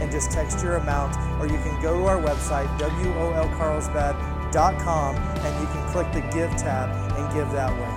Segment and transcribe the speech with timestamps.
[0.00, 5.66] and just text your amount, or you can go to our website, wolcarlsbad.com, and you
[5.66, 7.90] can click the Give tab and give that way.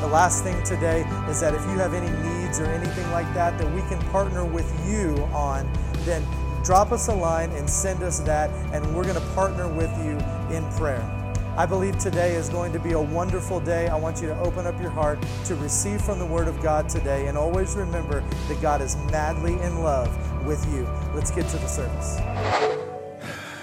[0.00, 3.56] The last thing today is that if you have any needs or anything like that
[3.58, 5.70] that we can partner with you on,
[6.04, 6.26] then
[6.64, 10.18] drop us a line and send us that, and we're going to partner with you
[10.54, 11.04] in prayer.
[11.56, 13.88] I believe today is going to be a wonderful day.
[13.88, 16.88] I want you to open up your heart to receive from the Word of God
[16.88, 20.08] today, and always remember that God is madly in love
[20.44, 20.88] with you.
[21.14, 22.18] Let's get to the service.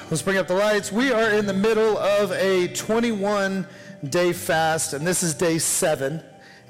[0.10, 0.92] Let's bring up the lights.
[0.92, 3.68] We are in the middle of a 21
[4.10, 6.24] day fast, and this is day seven.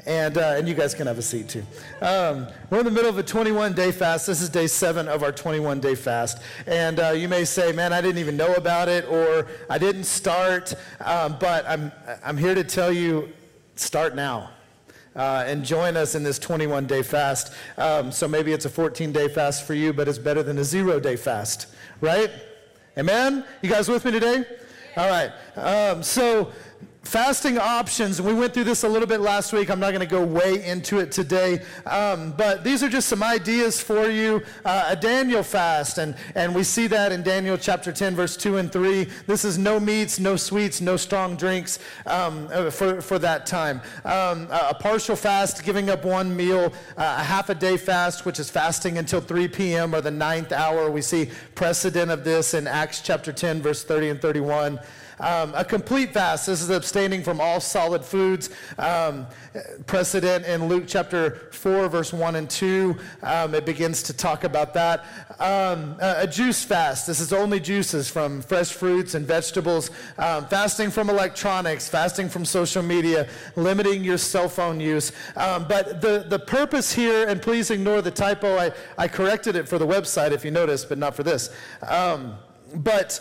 [0.06, 1.64] And, uh, and you guys can have a seat too.
[2.02, 4.26] Um, we're in the middle of a 21 day fast.
[4.26, 6.42] This is day seven of our 21 day fast.
[6.66, 10.06] And uh, you may say, man, I didn't even know about it, or I didn't
[10.06, 10.74] start.
[11.02, 11.92] Um, but I'm,
[12.24, 13.34] I'm here to tell you
[13.76, 14.52] start now.
[15.18, 17.52] Uh, and join us in this 21 day fast.
[17.78, 20.64] Um, so maybe it's a 14 day fast for you, but it's better than a
[20.64, 21.68] zero day fast,
[22.00, 22.30] right?
[22.98, 23.44] Amen?
[23.62, 24.46] You guys with me today?
[24.96, 25.32] All right.
[25.56, 26.52] Um, so
[27.08, 28.22] fasting options.
[28.22, 29.70] We went through this a little bit last week.
[29.70, 33.24] I'm not going to go way into it today um, but these are just some
[33.24, 37.92] ideas for you uh, a daniel fast and, and we see that in daniel chapter
[37.92, 42.48] 10 verse 2 and 3 this is no meats no sweets no strong drinks um,
[42.52, 43.82] uh, for, for that time.
[44.06, 48.40] Um, a partial fast giving up one meal uh, a half a day fast which
[48.40, 50.92] is fasting until 3 p.m or the ninth hour.
[50.92, 54.80] We see precedent of this in acts chapter 10 verse 30 and 31
[55.20, 58.50] um, a complete fast, this is abstaining from all solid foods.
[58.78, 59.26] Um,
[59.88, 64.74] precedent in Luke chapter 4, verse 1 and 2, um, it begins to talk about
[64.76, 65.06] that.
[65.40, 69.90] Um, a, a, juice fast, this is only juices from fresh fruits and vegetables.
[70.20, 75.12] Um, fasting from electronics, fasting from social media, limiting your cell phone use.
[75.36, 79.68] Um, but the, the purpose here, and please ignore the typo, I, I corrected it
[79.68, 81.50] for the website if you noticed, but not for this.
[82.76, 83.20] But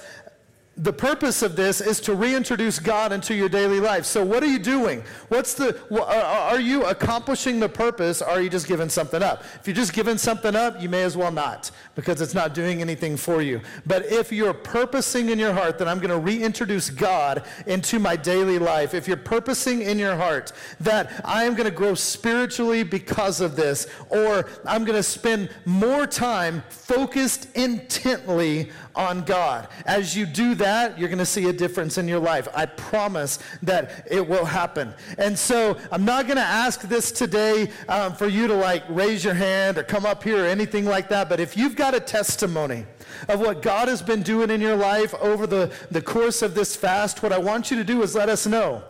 [0.79, 4.05] the purpose of this is to reintroduce God into your daily life.
[4.05, 5.03] So, what are you doing?
[5.29, 9.43] What's the, are you accomplishing the purpose or are you just giving something up?
[9.59, 12.83] If you're just giving something up, you may as well not because it's not doing
[12.83, 13.63] anything for you.
[13.87, 18.15] But if you're purposing in your heart that I'm going to reintroduce God into my
[18.15, 22.83] daily life, if you're purposing in your heart that I am going to grow spiritually
[22.83, 30.17] because of this, or I'm going to spend more time focused intently on God, as
[30.17, 32.49] you do that, you're going to see a difference in your life.
[32.55, 34.95] I promise that it will happen.
[35.19, 39.25] And so I'm not going to ask this today um, for you to like raise
[39.25, 41.29] your hand or come up here or anything like that.
[41.29, 42.87] But if you've got a testimony,
[43.29, 46.77] of what God has been doing in your life over the, the course of this
[46.77, 48.83] fast, what I want you to do is let us know.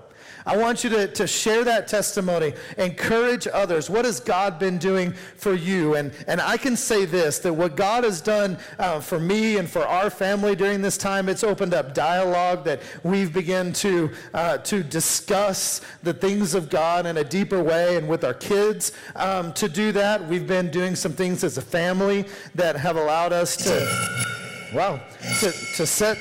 [0.46, 3.90] I want you to, to share that testimony, encourage others.
[3.90, 5.96] What has God been doing for you?
[5.96, 9.68] And, and I can say this that what God has done uh, for me and
[9.68, 14.58] for our family during this time, it's opened up dialogue that we've begun to, uh,
[14.58, 18.92] to discuss the things of God in a deeper way and with our kids.
[19.16, 22.24] Um, to do that, we've been doing some things as a family
[22.54, 24.45] that have allowed us to.
[24.76, 25.00] Wow.
[25.40, 26.18] To, to, set,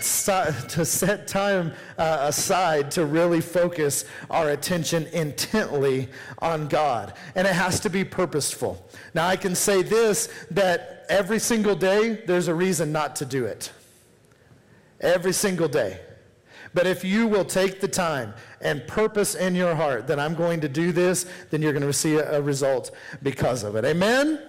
[0.70, 6.08] to set time uh, aside to really focus our attention intently
[6.40, 7.16] on God.
[7.36, 8.88] And it has to be purposeful.
[9.14, 13.44] Now, I can say this that every single day, there's a reason not to do
[13.44, 13.74] it.
[15.02, 16.00] Every single day.
[16.74, 20.62] But if you will take the time and purpose in your heart that I'm going
[20.62, 22.92] to do this, then you're going to see a, a result
[23.22, 23.84] because of it.
[23.84, 24.40] Amen?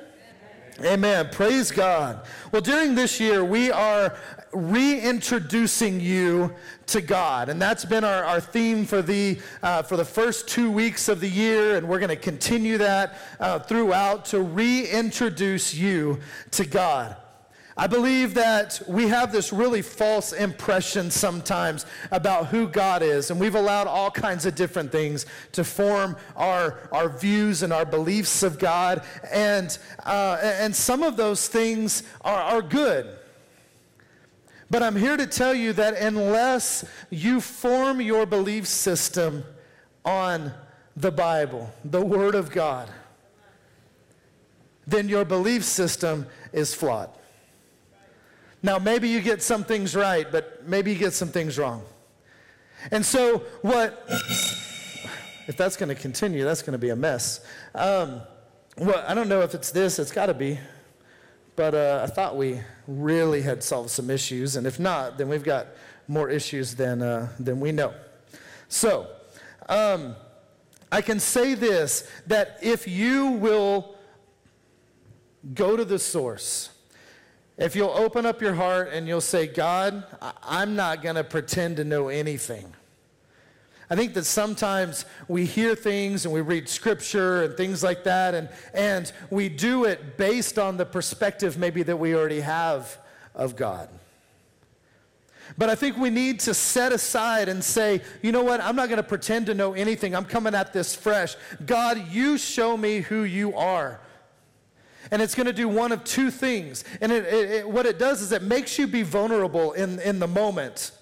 [0.84, 1.30] Amen.
[1.32, 2.26] Praise God.
[2.52, 4.14] Well, during this year, we are
[4.52, 6.54] reintroducing you
[6.88, 7.48] to God.
[7.48, 11.20] And that's been our, our theme for the, uh, for the first two weeks of
[11.20, 11.76] the year.
[11.76, 16.20] And we're going to continue that uh, throughout to reintroduce you
[16.50, 17.16] to God.
[17.78, 23.38] I believe that we have this really false impression sometimes about who God is, and
[23.38, 28.42] we've allowed all kinds of different things to form our, our views and our beliefs
[28.42, 29.76] of God, and,
[30.06, 33.14] uh, and some of those things are, are good.
[34.70, 39.44] But I'm here to tell you that unless you form your belief system
[40.02, 40.50] on
[40.96, 42.88] the Bible, the Word of God,
[44.86, 47.10] then your belief system is flawed.
[48.62, 51.82] Now, maybe you get some things right, but maybe you get some things wrong.
[52.90, 54.04] And so, what,
[55.46, 57.40] if that's going to continue, that's going to be a mess.
[57.74, 58.20] Um,
[58.78, 60.58] well, I don't know if it's this, it's got to be.
[61.56, 65.42] But uh, I thought we really had solved some issues, and if not, then we've
[65.42, 65.68] got
[66.06, 67.94] more issues than, uh, than we know.
[68.68, 69.06] So,
[69.68, 70.16] um,
[70.92, 73.96] I can say this that if you will
[75.54, 76.70] go to the source,
[77.58, 80.04] if you'll open up your heart and you'll say, God,
[80.42, 82.74] I'm not going to pretend to know anything.
[83.88, 88.34] I think that sometimes we hear things and we read scripture and things like that,
[88.34, 92.98] and, and we do it based on the perspective maybe that we already have
[93.34, 93.88] of God.
[95.56, 98.60] But I think we need to set aside and say, you know what?
[98.60, 100.16] I'm not going to pretend to know anything.
[100.16, 101.36] I'm coming at this fresh.
[101.64, 104.00] God, you show me who you are.
[105.10, 106.84] And it's going to do one of two things.
[107.00, 110.18] And it, it, it, what it does is it makes you be vulnerable in, in
[110.18, 110.92] the moment.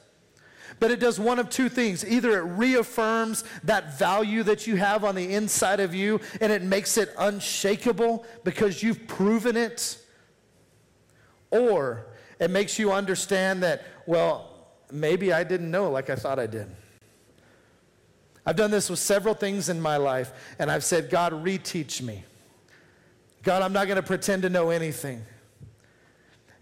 [0.81, 2.05] But it does one of two things.
[2.05, 6.63] Either it reaffirms that value that you have on the inside of you and it
[6.63, 9.99] makes it unshakable because you've proven it,
[11.51, 12.07] or
[12.41, 14.51] it makes you understand that, well,
[14.91, 16.67] maybe I didn't know like I thought I did.
[18.45, 22.25] I've done this with several things in my life, and I've said, God, reteach me.
[23.45, 25.23] God, I'm not going to pretend to know anything.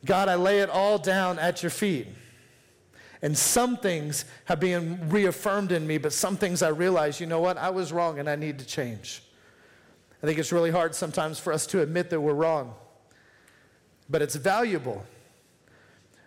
[0.04, 2.08] God, I lay it all down at your feet.
[3.22, 7.38] And some things have been reaffirmed in me, but some things I realize, you know
[7.38, 9.22] what, I was wrong and I need to change.
[10.20, 12.74] I think it's really hard sometimes for us to admit that we're wrong.
[14.10, 15.04] But it's valuable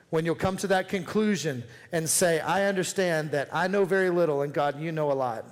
[0.10, 4.42] when you'll come to that conclusion and say, I understand that I know very little
[4.42, 5.44] and God, you know a lot.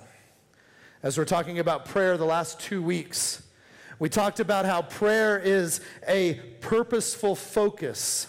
[1.02, 3.43] As we're talking about prayer the last two weeks,
[3.98, 8.26] we talked about how prayer is a purposeful focus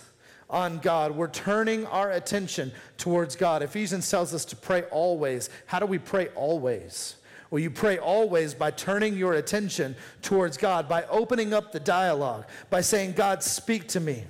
[0.50, 1.12] on God.
[1.12, 3.64] We're turning our attention towards God.
[3.64, 5.50] Ephesians tells us to pray always.
[5.66, 7.16] How do we pray always?
[7.50, 12.46] Well, you pray always by turning your attention towards God, by opening up the dialogue,
[12.70, 14.26] by saying, God, speak to me.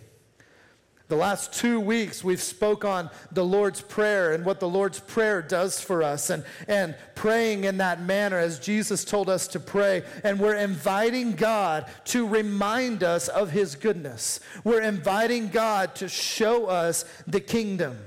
[1.07, 5.40] The last two weeks, we've spoke on the Lord's Prayer and what the Lord's Prayer
[5.40, 10.02] does for us and, and praying in that manner as Jesus told us to pray.
[10.24, 14.40] And we're inviting God to remind us of his goodness.
[14.63, 18.00] We're inviting God to show us the kingdom,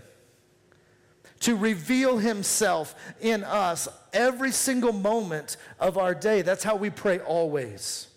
[1.41, 6.43] to reveal himself in us every single moment of our day.
[6.43, 8.09] That's how we pray always.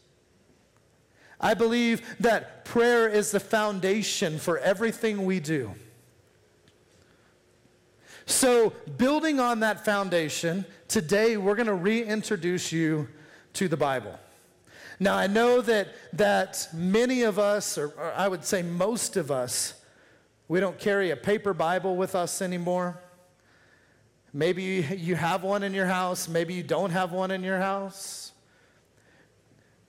[1.42, 5.72] I believe that prayer is the foundation for everything we do.
[8.28, 13.10] So, building on that foundation, today we're going to reintroduce you
[13.54, 14.18] to the Bible.
[15.00, 19.32] Now, I know that, that many of us, or, or I would say most of
[19.32, 19.74] us,
[20.48, 23.02] we don't carry a paper Bible with us anymore.
[24.32, 28.21] Maybe you have one in your house, maybe you don't have one in your house.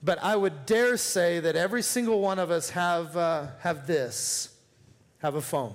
[0.03, 4.53] But I would dare say that every single one of us have, uh, have this,
[5.19, 5.73] have a phone.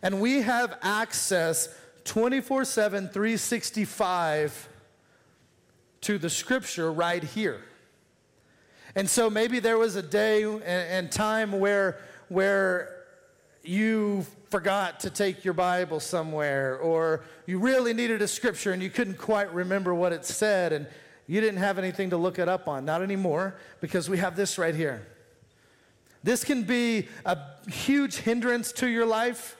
[0.00, 1.68] And we have access
[2.04, 4.68] 24 7, 365
[6.02, 7.62] to the scripture right here.
[8.94, 11.98] And so maybe there was a day and time where,
[12.28, 13.06] where
[13.64, 18.88] you forgot to take your Bible somewhere, or you really needed a scripture and you
[18.88, 20.72] couldn't quite remember what it said.
[20.72, 20.86] And,
[21.26, 22.84] you didn't have anything to look it up on.
[22.84, 25.06] Not anymore, because we have this right here.
[26.22, 29.56] This can be a huge hindrance to your life,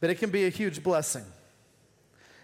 [0.00, 1.24] but it can be a huge blessing.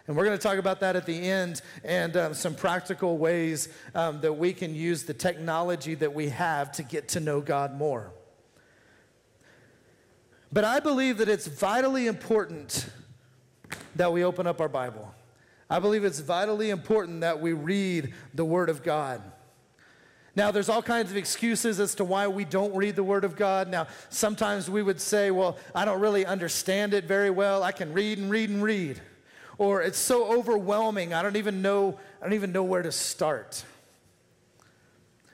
[0.06, 3.68] And we're going to talk about that at the end and um, some practical ways
[3.94, 7.76] um, that we can use the technology that we have to get to know God
[7.76, 8.10] more.
[10.52, 12.90] But I believe that it's vitally important
[13.96, 15.14] that we open up our Bible.
[15.72, 19.22] I believe it's vitally important that we read the Word of God.
[20.36, 23.36] Now, there's all kinds of excuses as to why we don't read the Word of
[23.36, 23.70] God.
[23.70, 27.62] Now, sometimes we would say, well, I don't really understand it very well.
[27.62, 29.00] I can read and read and read.
[29.56, 33.64] Or it's so overwhelming, I don't even know, I don't even know where to start.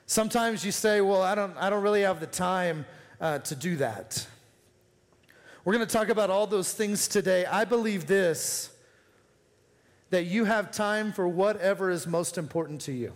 [0.05, 2.85] Sometimes you say, well, I don't, I don't really have the time
[3.19, 4.25] uh, to do that.
[5.65, 7.45] We're going to talk about all those things today.
[7.45, 8.69] I believe this
[10.09, 13.13] that you have time for whatever is most important to you.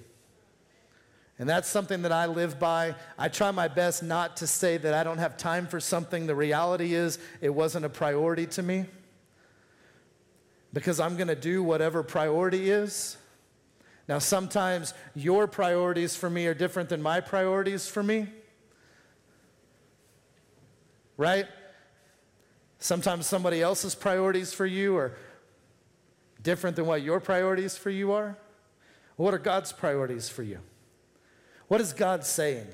[1.40, 2.96] And that's something that I live by.
[3.18, 6.28] I try my best not to say that I don't have time for something.
[6.28, 8.86] The reality is, it wasn't a priority to me
[10.72, 13.18] because I'm going to do whatever priority is.
[14.08, 18.28] Now, sometimes your priorities for me are different than my priorities for me.
[21.18, 21.48] Right?
[22.80, 25.16] Sometimes somebody else's priorities for you are
[26.44, 28.38] different than what your priorities for you are.
[29.16, 30.60] What are God's priorities for you?
[31.68, 32.68] What is God saying?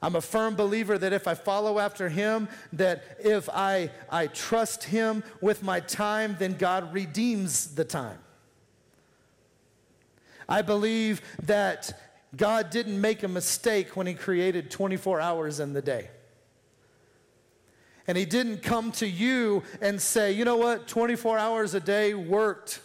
[0.00, 4.84] I'm a firm believer that if I follow after him, that if I, I trust
[4.84, 8.18] him with my time, then God redeems the time.
[10.48, 12.00] I believe that
[12.36, 16.10] God didn't make a mistake when he created 24 hours in the day.
[18.08, 22.14] And he didn't come to you and say, you know what, 24 hours a day
[22.14, 22.80] worked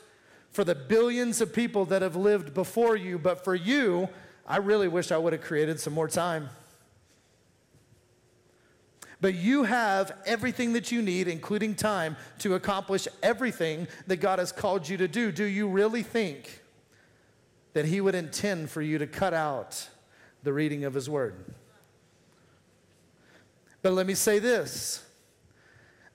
[0.51, 4.09] for the billions of people that have lived before you, but for you,
[4.45, 6.49] I really wish I would have created some more time.
[9.21, 14.51] But you have everything that you need, including time, to accomplish everything that God has
[14.51, 15.31] called you to do.
[15.31, 16.61] Do you really think
[17.71, 19.87] that He would intend for you to cut out
[20.43, 21.35] the reading of His Word?
[23.81, 25.05] But let me say this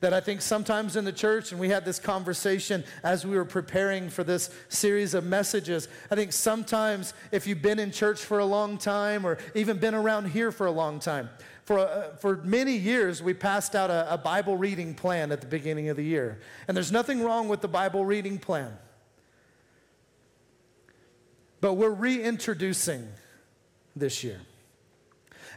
[0.00, 3.45] that I think sometimes in the church, and we had this conversation as we were
[3.45, 5.88] preparing for this series of messages.
[6.11, 9.95] I think sometimes if you've been in church for a long time or even been
[9.95, 11.28] around here for a long time,
[11.64, 15.47] for, uh, for many years, we passed out a, a Bible reading plan at the
[15.47, 16.38] beginning of the year.
[16.67, 18.73] And there's nothing wrong with the Bible reading plan.
[21.61, 23.07] But we're reintroducing
[23.97, 24.40] this year.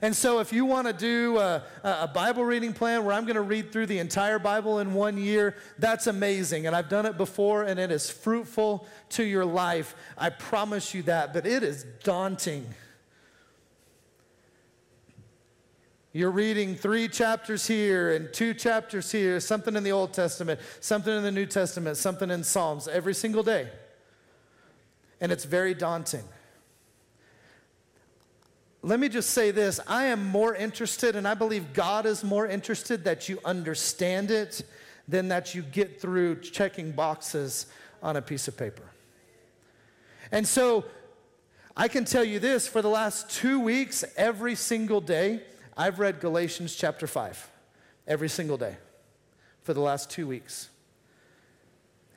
[0.03, 3.35] And so, if you want to do a, a, Bible reading plan where I'm going
[3.35, 6.65] to read through the entire Bible in one year, that's amazing.
[6.65, 9.93] And I've done it before, and it is fruitful to your life.
[10.17, 11.33] I promise you that.
[11.33, 12.65] But it is daunting
[16.13, 21.15] You're reading three chapters here and two chapters here, something in the Old Testament, something
[21.15, 23.69] in the New Testament, something in Psalms every single day.
[25.21, 26.23] And it's very daunting.
[28.83, 32.47] Let me just say this I am more interested, and I believe God is more
[32.47, 34.63] interested that you understand it
[35.07, 37.67] than that you get through checking boxes
[38.01, 38.83] on a piece of paper.
[40.31, 40.85] And so
[41.75, 45.41] I can tell you this for the last two weeks, every single day,
[45.77, 47.49] I've read Galatians chapter 5
[48.07, 48.77] every single day
[49.63, 50.69] for the last two weeks.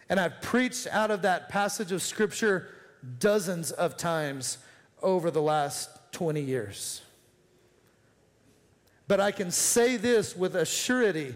[0.09, 2.69] And I've preached out of that passage of scripture
[3.19, 4.59] dozens of times
[5.03, 7.03] over the last 20 years.
[9.07, 11.35] But I can say this with a surety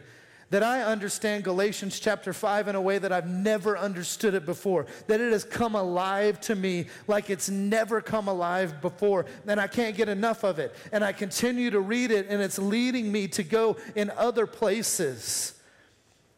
[0.50, 4.86] that I understand Galatians chapter 5 in a way that I've never understood it before,
[5.06, 9.66] that it has come alive to me like it's never come alive before, and I
[9.66, 10.74] can't get enough of it.
[10.90, 15.52] And I continue to read it, and it's leading me to go in other places.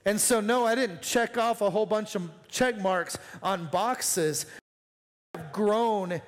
[0.04, 4.46] And so, no, I didn't check off a whole bunch of check marks on boxes.
[5.34, 6.20] I've grown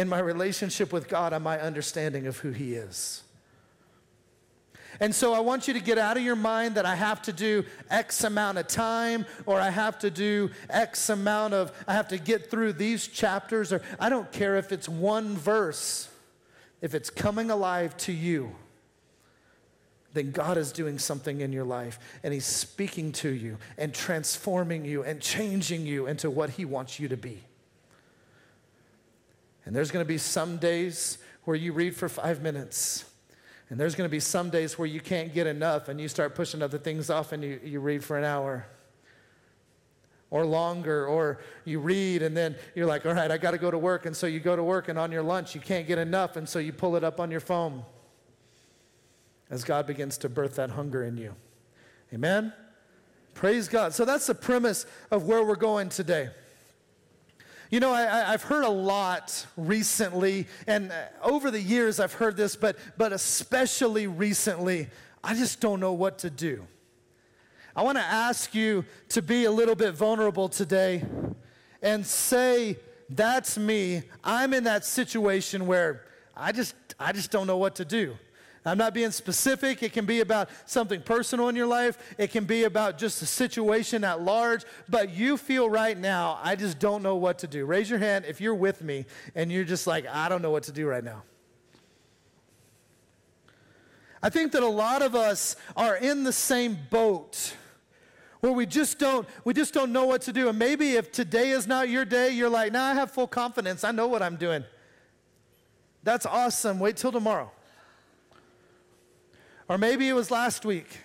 [0.00, 3.22] in my relationship with God and my understanding of who He is.
[4.98, 7.32] And so I want you to get out of your mind that I have to
[7.32, 12.08] do X amount of time or I have to do X amount of, I have
[12.08, 16.08] to get through these chapters or I don't care if it's one verse.
[16.80, 18.56] If it's coming alive to you,
[20.14, 24.86] then God is doing something in your life and He's speaking to you and transforming
[24.86, 27.42] you and changing you into what He wants you to be.
[29.64, 33.04] And there's going to be some days where you read for five minutes
[33.70, 36.34] and there's going to be some days where you can't get enough and you start
[36.34, 38.66] pushing other things off and you, you read for an hour
[40.28, 43.70] or longer, or you read and then you're like, all right, I got to go
[43.70, 44.06] to work.
[44.06, 46.36] And so you go to work and on your lunch you can't get enough.
[46.36, 47.84] And so you pull it up on your phone
[49.50, 51.34] as God begins to birth that hunger in you.
[52.12, 52.52] Amen?
[53.34, 53.94] Praise God.
[53.94, 56.30] So that's the premise of where we're going today.
[57.70, 62.36] You know, I, have heard a lot recently, and uh, over the years I've heard
[62.36, 64.88] this, but, but especially recently,
[65.22, 66.66] I just don't know what to do.
[67.76, 71.04] I want to ask you to be a little bit vulnerable today
[71.80, 72.76] and say,
[73.08, 74.02] That's me.
[74.24, 76.02] I'm in that situation where
[76.36, 78.16] I just, I just don't know what to do.
[78.64, 79.82] I'm not being specific.
[79.82, 81.96] It can be about something personal in your life.
[82.18, 84.64] It can be about just a situation at large.
[84.88, 87.64] But you feel right now, I just don't know what to do.
[87.64, 90.64] Raise your hand if you're with me and you're just like, I don't know what
[90.64, 91.22] to do right now.
[94.22, 97.54] I think that a lot of us are in the same boat
[98.40, 101.50] where we just don't we just don't know what to do and maybe if today
[101.50, 104.36] is not your day you're like nah, i have full confidence i know what i'm
[104.36, 104.64] doing
[106.02, 107.50] that's awesome wait till tomorrow
[109.70, 110.98] or maybe it was last week.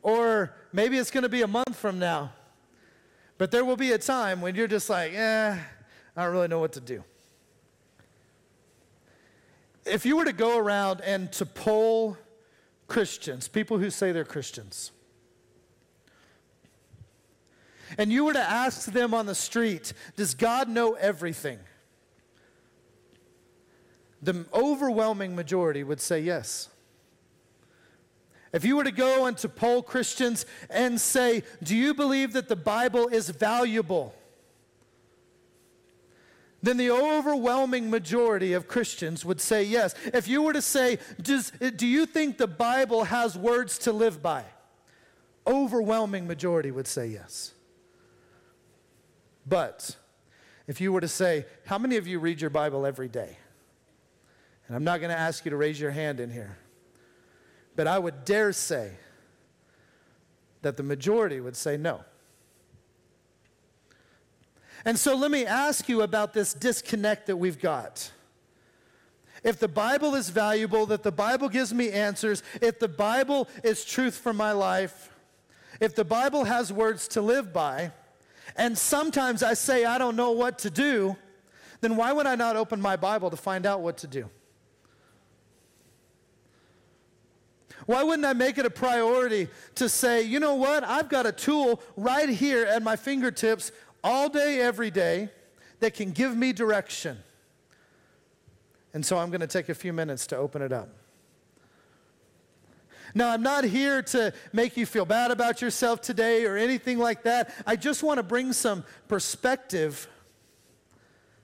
[0.00, 2.32] Or maybe it's going to be a month from now.
[3.36, 5.58] But there will be a time when you're just like, eh,
[6.16, 7.02] I don't really know what to do.
[9.84, 12.16] If you were to go around and to poll
[12.86, 14.92] Christians, people who say they're Christians,
[17.98, 21.58] and you were to ask them on the street, Does God know everything?
[24.22, 26.68] The overwhelming majority would say yes.
[28.54, 32.48] If you were to go and to poll Christians and say, Do you believe that
[32.48, 34.14] the Bible is valuable?
[36.62, 39.96] Then the overwhelming majority of Christians would say yes.
[40.14, 44.22] If you were to say, Does, Do you think the Bible has words to live
[44.22, 44.44] by?
[45.44, 47.54] Overwhelming majority would say yes.
[49.44, 49.96] But
[50.68, 53.36] if you were to say, How many of you read your Bible every day?
[54.68, 56.56] And I'm not going to ask you to raise your hand in here,
[57.76, 58.92] but I would dare say
[60.62, 62.04] that the majority would say no.
[64.84, 68.10] And so let me ask you about this disconnect that we've got.
[69.42, 73.84] If the Bible is valuable, that the Bible gives me answers, if the Bible is
[73.84, 75.10] truth for my life,
[75.80, 77.92] if the Bible has words to live by,
[78.56, 81.16] and sometimes I say I don't know what to do,
[81.80, 84.30] then why would I not open my Bible to find out what to do?
[87.86, 91.32] Why wouldn't I make it a priority to say, you know what, I've got a
[91.32, 93.72] tool right here at my fingertips
[94.02, 95.28] all day, every day
[95.80, 97.18] that can give me direction?
[98.94, 100.88] And so I'm going to take a few minutes to open it up.
[103.16, 107.22] Now, I'm not here to make you feel bad about yourself today or anything like
[107.24, 107.54] that.
[107.64, 110.08] I just want to bring some perspective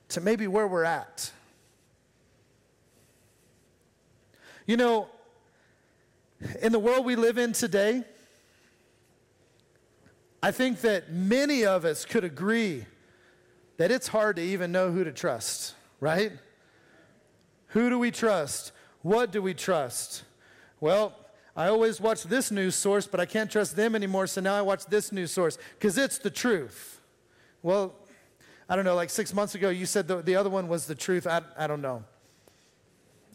[0.09, 1.31] to maybe where we're at.
[4.65, 5.07] You know,
[6.61, 8.03] in the world we live in today,
[10.43, 12.85] I think that many of us could agree
[13.77, 16.31] that it's hard to even know who to trust, right?
[17.67, 18.71] Who do we trust?
[19.01, 20.23] What do we trust?
[20.79, 21.13] Well,
[21.55, 24.61] I always watch this news source, but I can't trust them anymore, so now I
[24.61, 27.01] watch this news source because it's the truth.
[27.61, 27.93] Well,
[28.67, 30.95] I don't know, like six months ago, you said the, the other one was the
[30.95, 31.27] truth.
[31.27, 32.03] I, I don't know.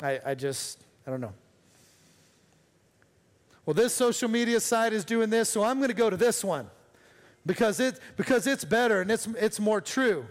[0.03, 1.33] I, I just, I don't know.
[3.67, 6.45] Well, this social media site is doing this, so I'm going to go to this
[6.45, 6.71] one
[7.45, 10.27] because, it, because it's better and it's, it's more true.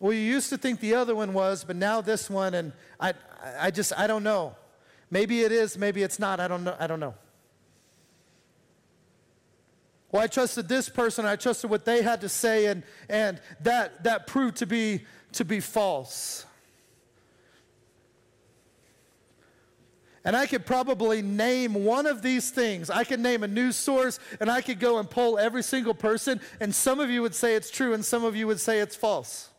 [0.00, 3.14] Well, you used to think the other one was, but now this one, and I,
[3.58, 4.56] I just, I don't know.
[5.10, 6.40] Maybe it is, maybe it's not.
[6.40, 6.76] I don't know.
[6.80, 7.14] I don't know.
[10.10, 14.04] Well, I trusted this person, I trusted what they had to say, and, and that,
[14.04, 16.46] that proved to be, to be false.
[20.24, 22.88] And I could probably name one of these things.
[22.88, 26.40] I could name a news source and I could go and poll every single person,
[26.60, 28.96] and some of you would say it's true and some of you would say it's
[28.96, 29.50] false.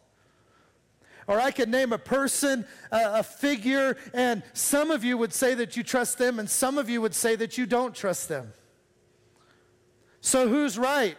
[1.27, 5.55] Or I could name a person, a, a, figure, and some of you would say
[5.55, 8.53] that you trust them, and some of you would say that you don't trust them.
[10.21, 11.17] So who's right?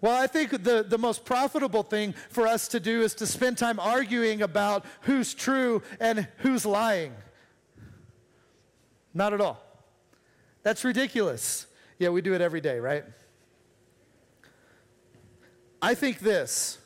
[0.00, 3.58] Well, I think the, the most profitable thing for us to do is to spend
[3.58, 7.14] time arguing about who's true and who's lying.
[9.14, 9.62] Not at all.
[10.62, 11.66] That's ridiculous.
[11.98, 13.04] Yeah, we do it every day, right?
[15.80, 16.78] I think this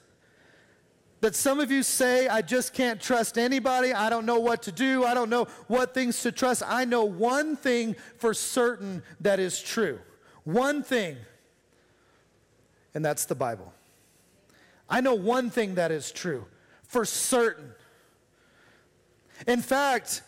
[1.23, 3.93] that some of you say, I just can't trust anybody.
[3.95, 5.05] I don't know what to do.
[5.05, 6.65] I don't know what things to trust.
[6.67, 10.01] I know one thing for certain that is true.
[10.43, 11.17] One thing,
[12.93, 13.73] and that's the Bible.
[14.91, 16.45] I know one thing that is true
[16.83, 17.71] for certain.
[19.47, 20.23] In fact,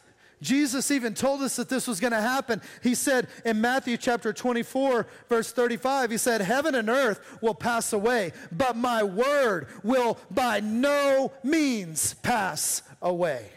[0.44, 2.60] Jesus even told us that this was going to happen.
[2.82, 7.92] He said in Matthew chapter 24, verse 35, he said, Heaven and earth will pass
[7.92, 13.48] away, but my word will by no means pass away.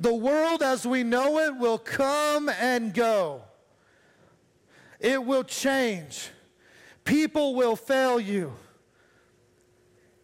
[0.00, 3.42] The world as we know it will come and go.
[4.98, 6.30] It will change.
[7.04, 8.52] People will fail you.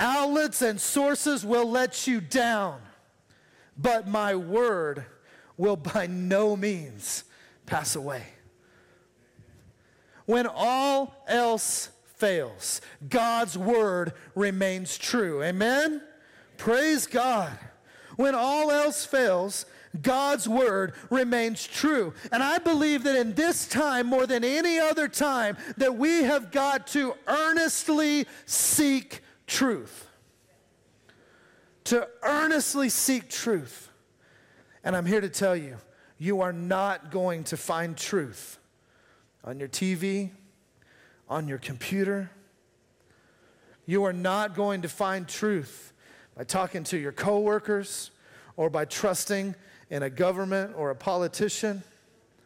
[0.01, 2.81] Outlets and sources will let you down
[3.77, 5.05] but my word
[5.57, 7.25] will by no means
[7.67, 8.25] pass away.
[10.27, 15.43] When all else fails, God's word remains true.
[15.43, 16.03] Amen?
[16.57, 17.51] Praise God.
[18.17, 19.67] When all else fails,
[20.01, 22.15] God's word remains true.
[22.31, 26.53] And I believe that in this time, more than any other time, that we have
[26.53, 30.10] got to earnestly seek truth
[31.85, 33.91] to earnestly seek truth.
[34.85, 35.77] And I'm here to tell you,
[36.19, 38.59] you are not going to find truth
[39.45, 40.31] on your TV,
[41.29, 42.31] on your computer.
[43.87, 45.93] You are not going to find truth
[46.37, 48.11] by talking to your coworkers
[48.57, 49.55] or by trusting
[49.91, 51.83] in a government or a politician,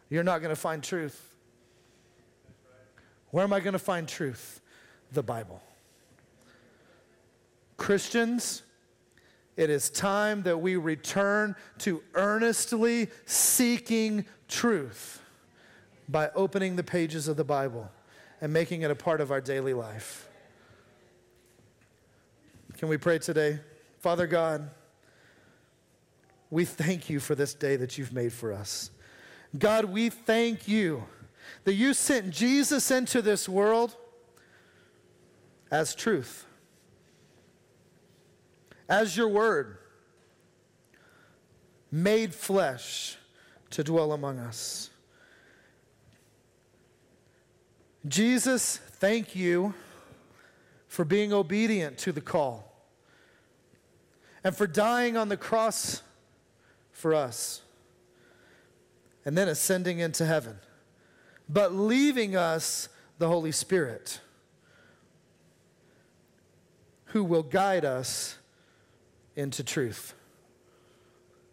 [0.09, 1.35] you're not going to find truth.
[3.31, 4.61] Where am I going to find truth?
[5.13, 5.61] The Bible.
[7.77, 8.63] Christians,
[9.57, 15.23] it is time that we return to earnestly seeking truth
[16.09, 17.91] by opening the pages of the Bible
[18.41, 20.29] and making it a part of our daily life.
[22.79, 23.61] Can we pray today?
[24.01, 24.71] Father God,
[26.51, 28.91] we thank you for this day that you've made for us.
[29.59, 31.05] God, we thank you
[31.65, 33.97] that you sent Jesus into this world
[35.71, 36.47] as truth,
[38.89, 39.79] as your word,
[41.91, 43.17] made flesh
[43.71, 44.91] to dwell among us.
[48.07, 49.75] Jesus, thank you
[50.89, 52.73] for being obedient to the call
[54.43, 56.03] and for dying on the cross
[56.93, 57.63] for us
[59.25, 60.59] and then ascending into heaven,
[61.49, 64.21] but leaving us the Holy Spirit
[67.07, 68.39] who will guide us
[69.37, 70.15] into truth.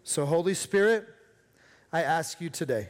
[0.04, 1.08] So, Holy Spirit,
[1.92, 2.90] I ask you today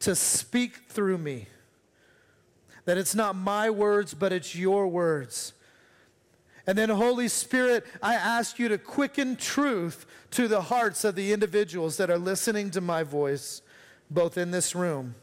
[0.00, 1.46] to speak through me
[2.84, 5.52] that it's not my words, but it's your words.
[6.66, 11.32] And then, Holy Spirit, I ask you to quicken truth to the hearts of the
[11.32, 13.62] individuals that are listening to my voice,
[14.10, 15.14] both in this room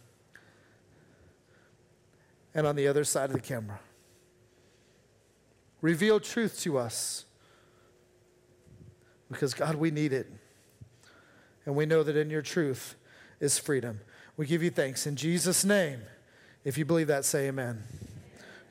[2.53, 3.79] and on the other side of the camera.
[5.81, 7.25] Reveal truth to us
[9.29, 10.31] because, God, we need it.
[11.65, 12.95] And we know that in your truth
[13.39, 13.99] is freedom.
[14.37, 16.01] We give you thanks in Jesus' name.
[16.63, 17.83] If you believe that, say amen.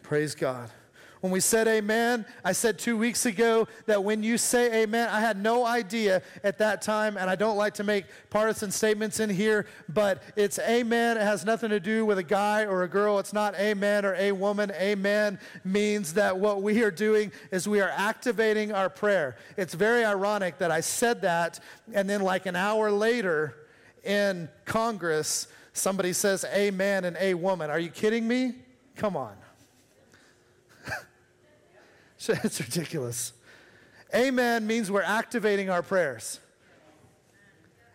[0.03, 0.71] Praise God.
[1.21, 5.21] When we said amen, I said two weeks ago that when you say amen, I
[5.21, 9.31] had no idea at that time, and I don't like to make partisan statements in
[9.31, 11.17] here, but it's amen.
[11.17, 13.19] It has nothing to do with a guy or a girl.
[13.19, 14.71] It's not amen or a woman.
[14.73, 19.37] Amen means that what we are doing is we are activating our prayer.
[19.57, 21.61] It's very ironic that I said that,
[21.93, 23.57] and then like an hour later
[24.05, 27.69] in Congress, Somebody says amen and a woman.
[27.69, 28.55] Are you kidding me?
[28.97, 29.37] Come on.
[32.45, 33.33] it's ridiculous.
[34.15, 36.41] Amen means we're activating our prayers.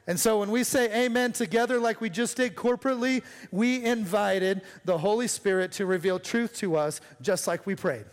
[0.08, 4.98] And so when we say amen together, like we just did corporately, we invited the
[4.98, 8.06] Holy Spirit to reveal truth to us, just like we prayed.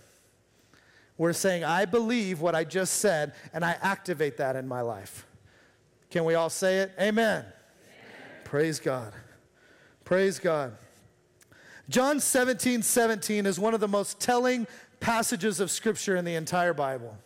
[1.17, 5.27] We're saying, I believe what I just said, and I activate that in my life.
[6.11, 6.93] Can we all say it?
[7.01, 7.41] Amen.
[7.41, 7.47] amen.
[8.45, 9.13] Praise God.
[10.05, 10.77] Praise God.
[11.89, 14.67] John 17, 17 is one of the most telling
[15.01, 17.17] passages of Scripture in the entire Bible.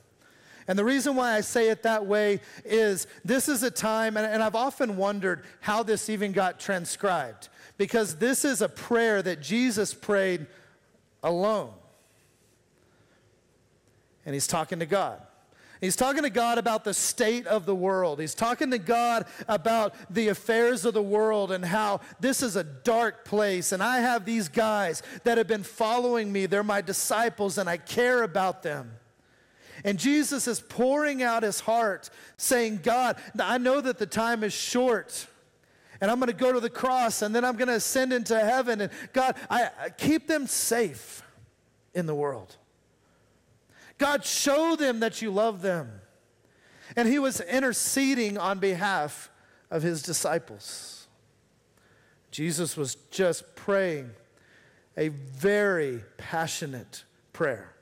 [0.68, 4.26] And the reason why I say it that way is this is a time, and,
[4.26, 9.42] and, I've often wondered how this even got transcribed, because this is a prayer that
[9.42, 10.46] Jesus prayed
[11.22, 11.72] alone.
[14.24, 15.20] And he's talking to God.
[15.82, 18.20] He's talking to God about the state of the world.
[18.20, 22.62] He's talking to God about the affairs of the world and how this is a
[22.62, 23.72] dark place.
[23.72, 26.46] And I have these guys that have been following me.
[26.46, 28.92] They're my disciples and I care about them.
[29.84, 34.52] And Jesus is pouring out his heart, saying, God, I know that the time is
[34.52, 35.26] short
[36.00, 38.38] and I'm going to go to the cross and then I'm going to ascend into
[38.38, 38.82] heaven.
[38.82, 41.24] And God, I, I, keep them safe
[41.92, 42.56] in the world.
[44.02, 45.88] God, show them that you love them.
[46.96, 49.30] And he was interceding on behalf
[49.70, 51.06] of his disciples.
[52.32, 54.10] Jesus was just praying
[54.96, 57.72] a very passionate prayer.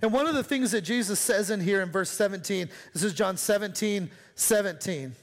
[0.00, 3.12] And one of the things that Jesus says in here in verse 17, this is
[3.12, 5.16] John 17, 17.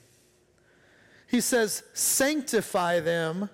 [1.28, 3.50] He says, Sanctify them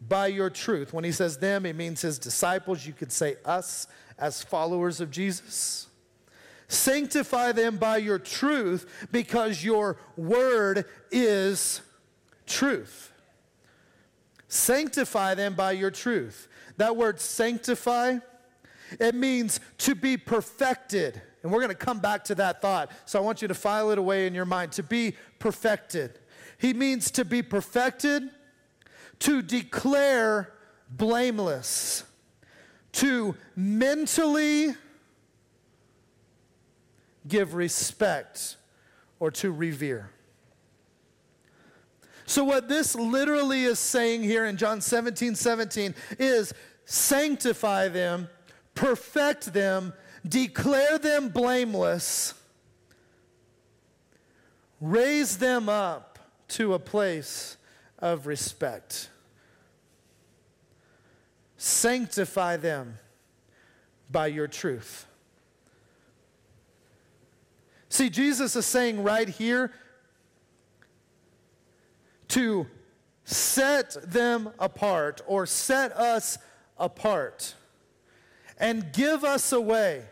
[0.00, 0.92] by your truth.
[0.92, 2.86] When he says them, he means his disciples.
[2.86, 3.86] You could say us
[4.18, 5.86] as followers of Jesus.
[6.68, 11.80] Sanctify them by your truth because your word is
[12.46, 13.12] truth.
[14.48, 16.48] Sanctify them by your truth.
[16.76, 18.18] That word sanctify,
[19.00, 21.20] it means to be perfected.
[21.42, 22.90] And we're going to come back to that thought.
[23.04, 24.72] So I want you to file it away in your mind.
[24.72, 26.18] To be perfected.
[26.58, 28.30] He means to be perfected
[29.20, 30.52] to declare
[30.90, 32.04] blameless,
[32.92, 34.74] to mentally
[37.26, 38.56] give respect
[39.20, 40.10] or to revere.
[42.26, 46.52] So, what this literally is saying here in John 17 17 is
[46.84, 48.28] sanctify them,
[48.74, 49.92] perfect them,
[50.26, 52.34] declare them blameless,
[54.80, 57.57] raise them up to a place
[57.98, 59.10] of respect.
[61.56, 62.98] Sanctify them
[64.10, 65.06] by your truth.
[67.88, 69.72] See, Jesus is saying right here
[72.28, 72.66] to
[73.24, 76.38] set them apart or set us
[76.78, 77.54] apart
[78.58, 80.04] and give us a way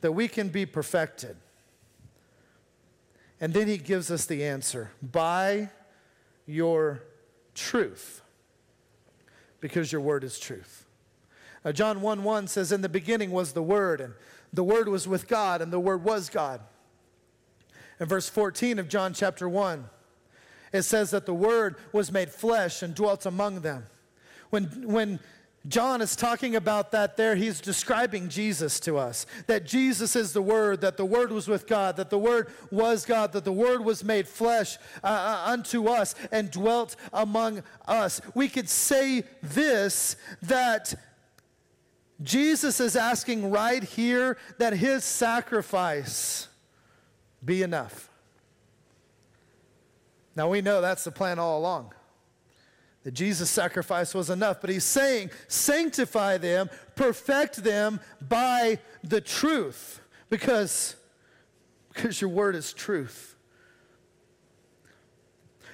[0.00, 1.36] that we can be perfected.
[3.40, 5.70] And then he gives us the answer by
[6.46, 7.02] your
[7.54, 8.22] truth,
[9.60, 10.86] because your word is truth.
[11.64, 14.14] Now, John 1 1 says, In the beginning was the Word, and
[14.52, 16.60] the Word was with God, and the Word was God.
[18.00, 19.88] In verse 14 of John chapter 1,
[20.72, 23.86] it says that the Word was made flesh and dwelt among them.
[24.50, 25.20] When, when
[25.68, 27.36] John is talking about that there.
[27.36, 29.26] He's describing Jesus to us.
[29.46, 33.04] That Jesus is the Word, that the Word was with God, that the Word was
[33.04, 38.20] God, that the Word was made flesh uh, uh, unto us and dwelt among us.
[38.34, 40.94] We could say this that
[42.20, 46.48] Jesus is asking right here that his sacrifice
[47.44, 48.10] be enough.
[50.34, 51.92] Now we know that's the plan all along
[53.04, 60.00] that Jesus' sacrifice was enough, but he's saying, sanctify them, perfect them by the truth,
[60.30, 60.94] because,
[61.92, 63.36] because your word is truth.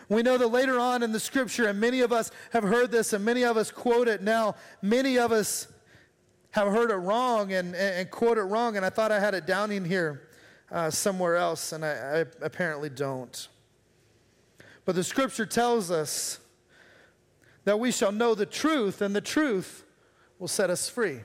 [0.09, 3.13] We know that later on in the scripture, and many of us have heard this,
[3.13, 5.69] and many of us quote it now, many of us
[6.53, 9.35] have heard it wrong and, and, and quote it wrong, and I thought I had
[9.35, 10.29] it down in here
[10.73, 13.49] uh, somewhere else, and I, I apparently don't.
[14.87, 16.41] But the scripture tells us
[17.69, 19.85] that we shall know the truth, and the truth
[20.39, 21.21] will set us free.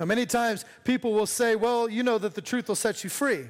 [0.00, 3.10] Now, many times people will say, Well, you know that the truth will set you
[3.10, 3.48] free.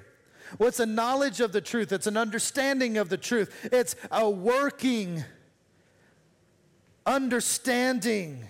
[0.58, 4.28] Well, it's a knowledge of the truth, it's an understanding of the truth, it's a
[4.28, 5.22] working
[7.06, 8.48] understanding.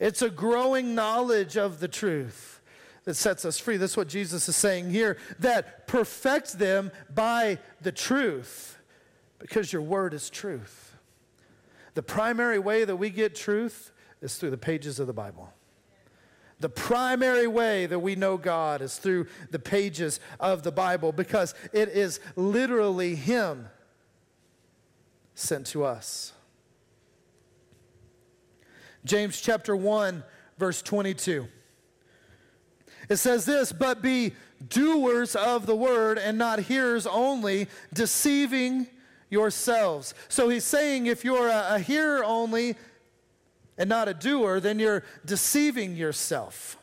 [0.00, 2.60] It's a growing knowledge of the truth
[3.04, 3.76] that sets us free.
[3.76, 8.81] That's what Jesus is saying here that perfect them by the truth
[9.42, 10.96] because your word is truth.
[11.94, 15.52] The primary way that we get truth is through the pages of the Bible.
[16.60, 21.56] The primary way that we know God is through the pages of the Bible because
[21.72, 23.68] it is literally Him
[25.34, 26.32] sent to us.
[29.04, 30.22] James chapter 1,
[30.56, 31.48] verse 22.
[33.08, 34.34] It says this, but be
[34.68, 38.86] doers of the word and not hearers only, deceiving
[39.32, 40.14] yourselves.
[40.28, 42.76] So he's saying if you're a, a hearer only
[43.78, 46.76] and not a doer, then you're deceiving yourself.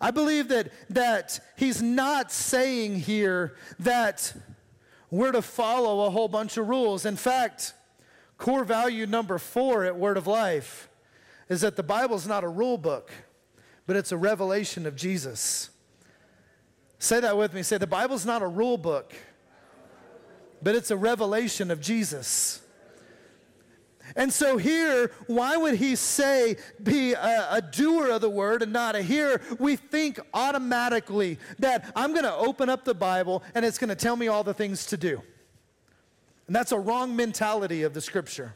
[0.00, 4.34] I believe that, that he's not saying here that
[5.10, 7.06] we're to follow a whole bunch of rules.
[7.06, 7.72] In fact,
[8.36, 10.90] core value number four at Word of Life
[11.48, 13.10] is that the Bible's not a rule book,
[13.86, 15.70] but it's a revelation of Jesus.
[16.98, 17.62] Say that with me.
[17.62, 19.14] Say, the Bible's not a rule book,
[20.62, 22.60] but it's a revelation of Jesus.
[24.16, 28.72] And so here, why would he say be a, a, doer of the word and
[28.72, 29.40] not a hearer?
[29.58, 33.94] We think automatically that I'm going to open up the Bible and it's going to
[33.94, 35.22] tell me all the things to do.
[36.46, 38.54] And that's a wrong mentality of the scripture.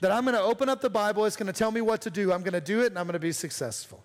[0.00, 2.10] That I'm going to open up the Bible, it's going to tell me what to
[2.10, 2.32] do.
[2.32, 4.02] I'm going to do it and I'm going to be successful.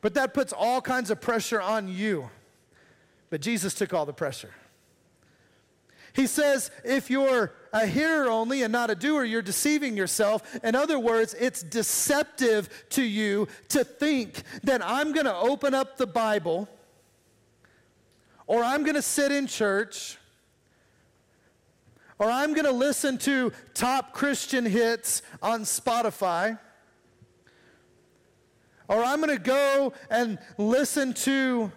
[0.00, 2.30] But that puts all kinds of pressure on you.
[3.30, 4.50] But Jesus took all the pressure.
[6.14, 10.58] He says, if you're a hearer only and not a doer, you're deceiving yourself.
[10.62, 15.96] In other words, it's deceptive to you to think that I'm going to open up
[15.96, 16.68] the Bible
[18.46, 20.16] or I'm going to sit in church
[22.20, 26.60] or I'm going to listen to top Christian hits on Spotify
[28.86, 31.72] or I'm going to go and listen to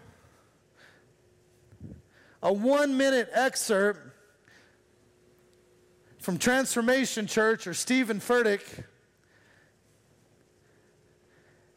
[2.44, 4.14] a one minute excerpt
[6.28, 8.84] from Transformation Church or Steven Furtick,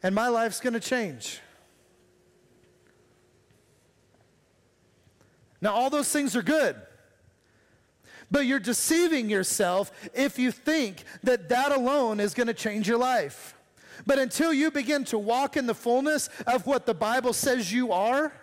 [0.03, 1.39] and my life's going to change.
[5.61, 6.75] Now, all those things are good.
[8.29, 12.97] But you're deceiving yourself if you think that that alone is going to change your
[12.97, 13.55] life.
[14.05, 17.93] But until you begin to walk in the fullness of what the Bible says you
[17.93, 18.33] are,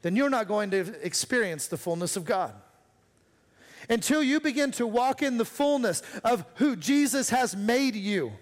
[0.00, 2.54] then you're not going to experience the fullness of God
[3.88, 8.32] until you begin to walk in the fullness of who Jesus has made you.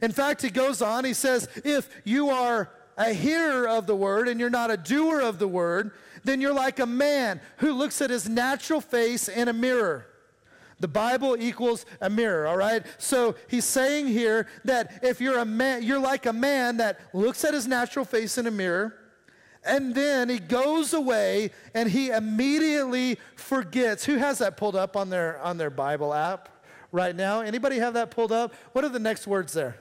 [0.00, 4.28] In fact, he goes on, he says, if you are a hearer of the word
[4.28, 5.92] and you're not a doer of the word,
[6.24, 10.06] then you're like a man who looks at his natural face in a mirror.
[10.80, 12.84] The Bible equals a mirror, all right?
[12.98, 17.44] So he's saying here that if you're a man, you're like a man that looks
[17.44, 18.96] at his natural face in a mirror,
[19.64, 24.04] and then he goes away and he immediately forgets.
[24.04, 26.48] Who has that pulled up on their on their Bible app
[26.90, 27.40] right now?
[27.40, 28.54] Anybody have that pulled up?
[28.72, 29.76] What are the next words there?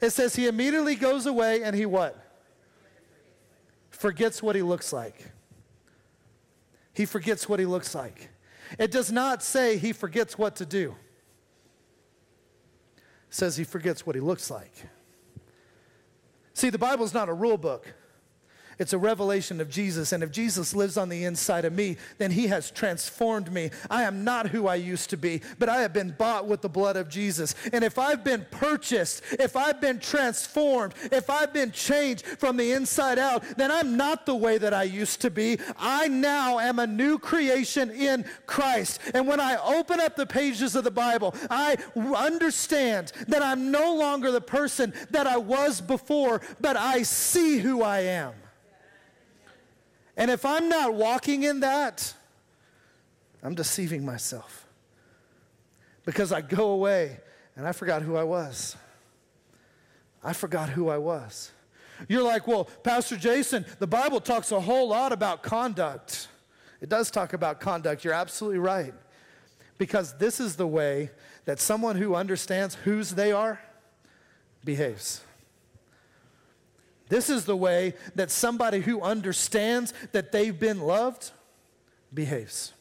[0.00, 2.18] It says he immediately goes away and he what?
[3.90, 5.30] Forgets what he looks like.
[6.92, 8.30] He forgets what he looks like.
[8.78, 10.96] It does not say he forgets what to do.
[12.96, 14.72] It says he forgets what he looks like.
[16.54, 17.94] See, the Bible is not a rule book.
[18.80, 20.10] It's a revelation of Jesus.
[20.12, 23.70] And if Jesus lives on the inside of me, then he has transformed me.
[23.90, 26.70] I am not who I used to be, but I have been bought with the
[26.70, 27.54] blood of Jesus.
[27.74, 32.72] And if I've been purchased, if I've been transformed, if I've been changed from the
[32.72, 35.58] inside out, then I'm not the way that I used to be.
[35.76, 38.98] I now am a new creation in Christ.
[39.12, 41.76] And when I open up the pages of the Bible, I
[42.16, 47.82] understand that I'm no longer the person that I was before, but I see who
[47.82, 48.32] I am.
[50.20, 52.12] And if I'm not walking in that,
[53.42, 54.66] I'm deceiving myself.
[56.04, 57.18] Because I go away
[57.56, 58.76] and I forgot who I was.
[60.22, 61.52] I forgot who I was.
[62.06, 66.28] You're like, well, Pastor Jason, the Bible talks a whole lot about conduct.
[66.82, 68.04] It does talk about conduct.
[68.04, 68.92] You're absolutely right.
[69.78, 71.12] Because this is the way
[71.46, 73.58] that someone who understands whose they are
[74.66, 75.22] behaves.
[77.10, 81.32] This is the way that somebody who understands that they've been loved
[82.14, 82.72] behaves.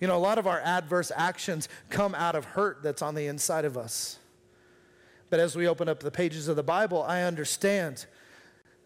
[0.00, 3.28] You know, a lot of our adverse actions come out of hurt that's on the
[3.28, 4.18] inside of us.
[5.30, 8.06] But as we open up the pages of the Bible, I understand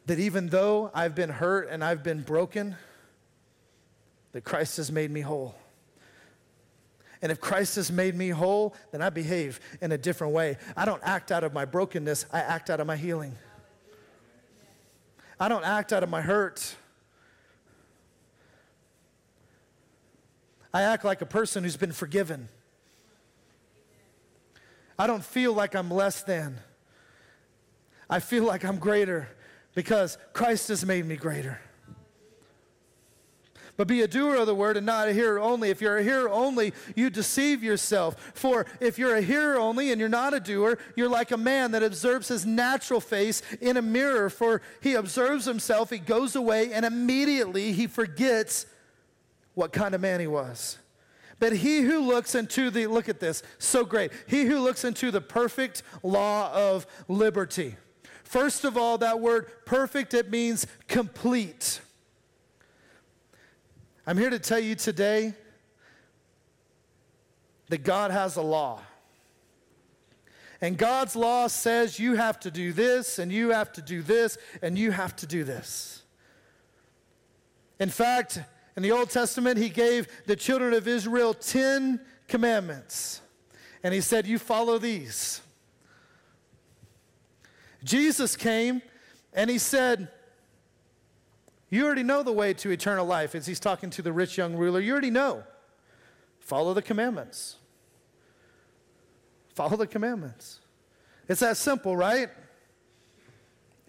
[0.05, 2.77] that even though I've been hurt and I've been broken,
[4.33, 5.55] that Christ has made me whole.
[7.23, 10.59] And if Christ has made me whole, then I behave in a different way.
[10.77, 13.35] I don't act out of my brokenness, I act out of my healing.
[15.39, 16.77] I don't act out of my hurt.
[20.73, 22.49] I act like a person who's been forgiven.
[24.99, 26.59] I don't feel like I'm less than.
[28.09, 29.29] I feel like I'm greater
[29.75, 31.61] because Christ has made me greater.
[33.77, 35.71] But be a doer of the word and not a hearer only.
[35.71, 38.33] If you're a hearer only, you deceive yourself.
[38.35, 41.73] For if you're a hearer only and you're not a doer, you're like a man
[41.73, 44.31] that observes his natural face in a mirror.
[44.31, 48.67] For he observes himself, he goes away, and immediately he forgets
[49.55, 50.79] what kind of man he was.
[51.39, 54.11] But he who looks into the, look at this, so great.
[54.27, 57.77] He who looks into the perfect law of liberty.
[58.25, 61.81] First of all, that word perfect, it means complete.
[64.07, 65.35] I'm here to tell you today
[67.69, 68.81] that God has a law.
[70.61, 74.39] And God's law says you have to do this, and you have to do this,
[74.63, 76.03] and you have to do this.
[77.81, 78.39] In fact,
[78.77, 83.21] in the Old Testament, He gave the children of Israel 10 commandments.
[83.83, 85.41] And He said, You follow these.
[87.83, 88.83] Jesus came
[89.33, 90.09] and He said,
[91.69, 94.55] you already know the way to eternal life as he's talking to the rich young
[94.55, 94.81] ruler.
[94.81, 95.43] You already know.
[96.39, 97.57] Follow the commandments.
[99.55, 100.61] Follow the commandments.
[101.29, 102.29] It's that simple, right?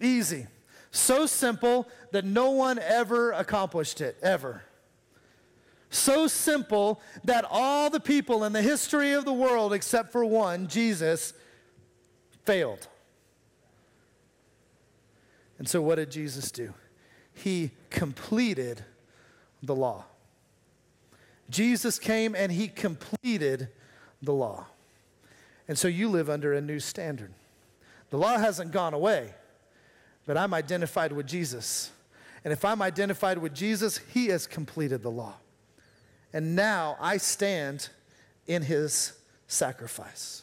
[0.00, 0.46] Easy.
[0.90, 4.62] So simple that no one ever accomplished it, ever.
[5.90, 10.66] So simple that all the people in the history of the world, except for one,
[10.66, 11.32] Jesus,
[12.44, 12.88] failed.
[15.58, 16.74] And so, what did Jesus do?
[17.38, 18.84] He completed
[19.62, 20.04] the law.
[21.50, 23.68] Jesus came and he completed
[24.22, 24.66] the law.
[25.66, 27.32] And so you live under a new standard.
[28.10, 29.34] The law hasn't gone away,
[30.26, 31.90] but I'm identified with Jesus.
[32.44, 35.34] And if I'm identified with Jesus, he has completed the law.
[36.32, 37.88] And now I stand
[38.46, 39.12] in his
[39.46, 40.42] sacrifice.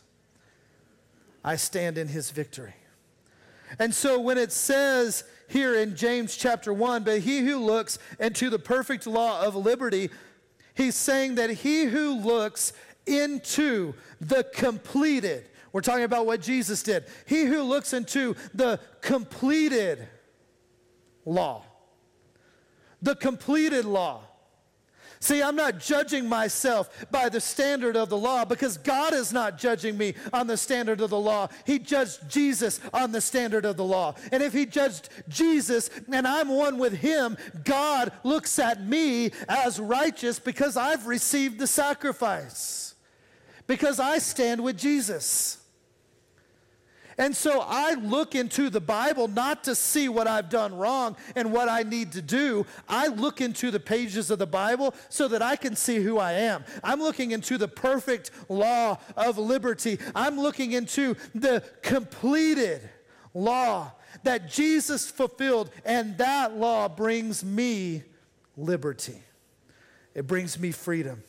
[1.43, 2.73] I stand in his victory.
[3.79, 8.49] And so when it says here in James chapter 1, but he who looks into
[8.49, 10.09] the perfect law of liberty,
[10.73, 12.73] he's saying that he who looks
[13.05, 17.03] into the completed, we're talking about what Jesus did.
[17.25, 20.07] He who looks into the completed
[21.25, 21.63] law,
[23.01, 24.21] the completed law.
[25.19, 29.57] See, I'm not judging myself by the standard of the law because God is not
[29.57, 31.47] judging me on the standard of the law.
[31.65, 34.15] He judged Jesus on the standard of the law.
[34.31, 39.79] And if He judged Jesus and I'm one with Him, God looks at me as
[39.79, 42.95] righteous because I've received the sacrifice,
[43.67, 45.57] because I stand with Jesus.
[47.17, 51.53] And so I look into the Bible not to see what I've done wrong and
[51.53, 52.65] what I need to do.
[52.89, 56.33] I look into the pages of the Bible so that I can see who I
[56.33, 56.65] am.
[56.83, 59.97] I'm looking into the perfect law of liberty.
[60.13, 62.89] I'm looking into the completed
[63.33, 63.93] law
[64.23, 68.03] that Jesus fulfilled, and that law brings me
[68.57, 69.21] liberty.
[70.13, 71.23] It brings me freedom.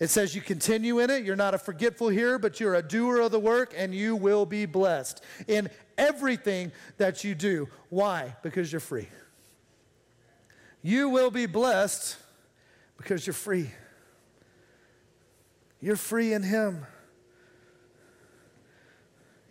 [0.00, 1.24] It says you continue in it.
[1.24, 4.46] You're not a forgetful hearer, but you're a doer of the work, and you will
[4.46, 7.68] be blessed in everything that you do.
[7.90, 8.34] Why?
[8.42, 9.08] Because you're free.
[10.80, 12.16] You will be blessed
[12.96, 13.70] because you're free.
[15.82, 16.86] You're free in Him.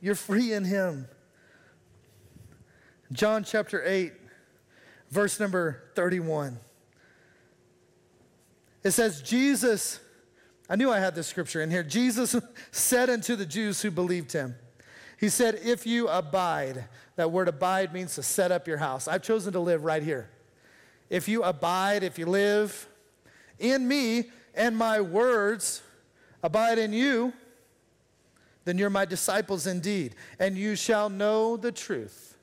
[0.02, 1.08] You're free in Him.
[3.12, 4.14] John chapter 8,
[5.12, 6.58] verse number 31.
[8.84, 10.00] It says, Jesus
[10.70, 11.84] I knew I had this scripture in here.
[11.84, 12.36] Jesus
[12.72, 14.56] said unto the Jews who believed him,
[15.20, 19.08] He said, If you abide, that word abide means to set up your house.
[19.08, 20.30] I've chosen to live right here.
[21.10, 22.88] If you abide, if you live
[23.58, 25.82] in me and my words
[26.44, 27.34] abide in you,
[28.66, 32.38] then you're my disciples indeed, and you shall know the truth.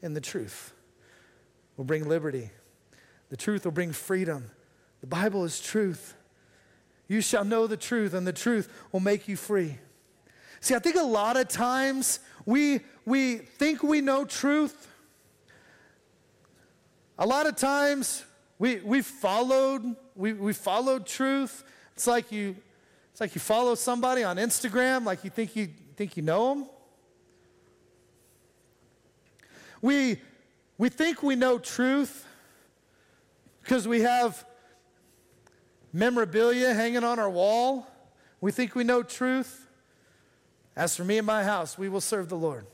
[0.00, 0.72] And the truth
[1.76, 2.50] will bring liberty,
[3.28, 4.50] the truth will bring freedom.
[5.02, 6.15] The Bible is truth.
[7.08, 9.78] You shall know the truth, and the truth will make you free.
[10.60, 14.88] See, I think a lot of times we, we think we know truth.
[17.18, 18.24] A lot of times
[18.58, 21.64] we, we followed, we, we followed truth.
[21.94, 22.56] It's like you,
[23.12, 26.66] it's like you follow somebody on Instagram, like you think you think you know them.
[29.80, 30.20] We,
[30.78, 32.26] we think we know truth
[33.62, 34.44] because we have
[35.96, 37.86] memorabilia hanging on our wall.
[38.40, 39.66] We think we know truth.
[40.76, 42.66] As for me and my house, we will serve the Lord.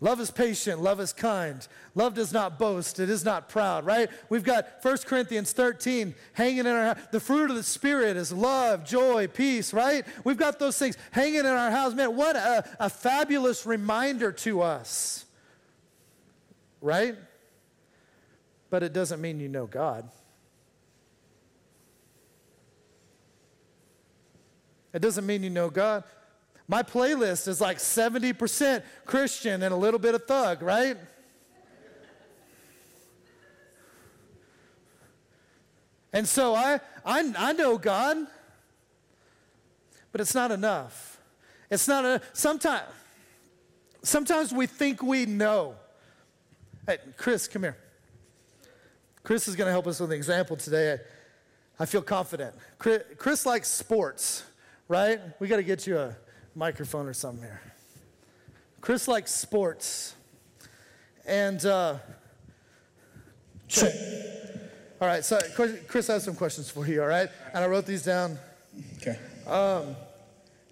[0.00, 1.66] Love is patient, love is kind.
[1.94, 4.08] Love does not boast, it is not proud, right?
[4.28, 6.98] We've got 1 Corinthians 13 hanging in our house.
[7.10, 10.04] The fruit of the Spirit is love, joy, peace, right?
[10.22, 11.94] We've got those things hanging in our house.
[11.94, 15.24] Man, what a, a fabulous reminder to us,
[16.80, 17.16] right?
[18.70, 20.08] But it doesn't mean you know God.
[24.94, 26.04] It doesn't mean you know God.
[26.68, 30.96] My playlist is like 70% Christian and a little bit of thug, right?
[36.12, 38.18] And so I, I, I know God,
[40.12, 41.20] but it's not enough.
[41.68, 42.84] It's not a, sometimes,
[44.02, 45.74] sometimes we think we know.
[46.86, 47.76] Hey, Chris, come here.
[49.24, 50.92] Chris is going to help us with an example today.
[51.78, 52.54] I, I feel confident.
[52.78, 54.44] Chris, Chris likes sports
[54.88, 55.20] right?
[55.40, 56.16] We got to get you a
[56.54, 57.60] microphone or something here.
[58.80, 60.14] Chris likes sports.
[61.26, 61.96] And, uh,
[63.68, 63.92] check.
[65.00, 65.38] All right, so
[65.88, 67.28] Chris has some questions for you, all right?
[67.52, 68.38] And I wrote these down.
[68.96, 69.18] Okay.
[69.46, 69.96] Um,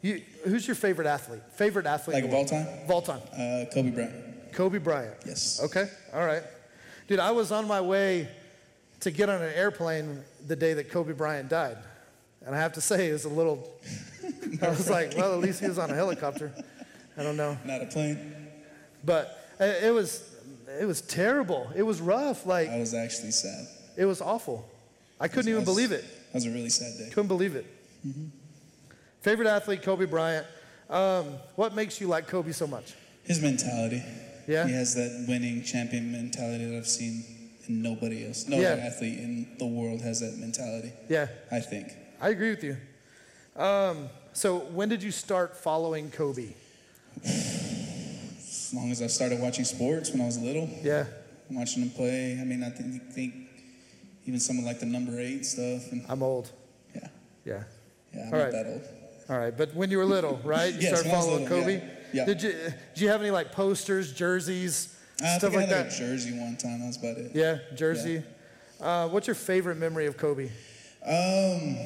[0.01, 1.43] you, who's your favorite athlete?
[1.55, 2.15] Favorite athlete?
[2.15, 2.67] Like of all time?
[2.85, 3.21] Of all time.
[3.33, 4.53] Uh, Kobe Bryant.
[4.53, 5.15] Kobe Bryant.
[5.27, 5.61] Yes.
[5.63, 6.43] Okay, all right.
[7.09, 8.29] Dude, I was on my way
[9.01, 11.79] to get on an airplane the day that Kobe Bryant died.
[12.47, 13.68] And I have to say, it was a little,
[14.62, 16.53] I was like, well, at least he was on a helicopter.
[17.16, 17.57] I don't know.
[17.64, 18.34] Not a plane.
[19.05, 20.28] But it was,
[20.80, 21.70] it was terrible.
[21.74, 22.47] It was rough.
[22.47, 23.66] Like, I was actually sad.
[23.97, 24.68] It was awful.
[25.20, 26.05] I couldn't even believe it.
[26.32, 27.11] That was a really sad day.
[27.11, 27.66] Couldn't believe it.
[28.07, 28.26] Mm-hmm.
[29.20, 30.47] Favorite athlete, Kobe Bryant.
[30.90, 32.95] Um, what makes you like Kobe so much?
[33.24, 34.03] His mentality.
[34.49, 34.66] Yeah.
[34.66, 37.24] He has that winning champion mentality that I've seen
[37.68, 38.49] in nobody else.
[38.49, 38.70] No yeah.
[38.70, 40.93] athlete in the world has that mentality.
[41.09, 41.28] Yeah.
[41.51, 41.93] I think.
[42.23, 42.77] I agree with you.
[43.57, 46.55] Um, so, when did you start following Kobe?
[47.25, 50.70] As long as I started watching sports when I was little.
[50.83, 51.07] Yeah.
[51.51, 52.39] Watching him play.
[52.41, 53.35] I mean, I think, think
[54.25, 55.91] even someone like the number eight stuff.
[55.91, 56.53] And, I'm old.
[56.95, 57.09] Yeah.
[57.45, 57.62] Yeah.
[58.14, 58.53] Yeah, I'm All not right.
[58.53, 58.83] that old.
[59.29, 60.73] All right, but when you were little, right?
[60.73, 61.75] You yes, started following little, Kobe.
[61.75, 61.91] Yeah.
[62.12, 62.25] yeah.
[62.25, 62.53] Did you?
[62.53, 65.87] Did you have any like posters, jerseys, uh, stuff like that?
[65.87, 66.81] a jersey one time.
[66.81, 67.33] That's about it.
[67.35, 68.23] Yeah, jersey.
[68.81, 68.87] Yeah.
[68.87, 70.51] Uh, what's your favorite memory of Kobe?
[71.05, 71.77] Um,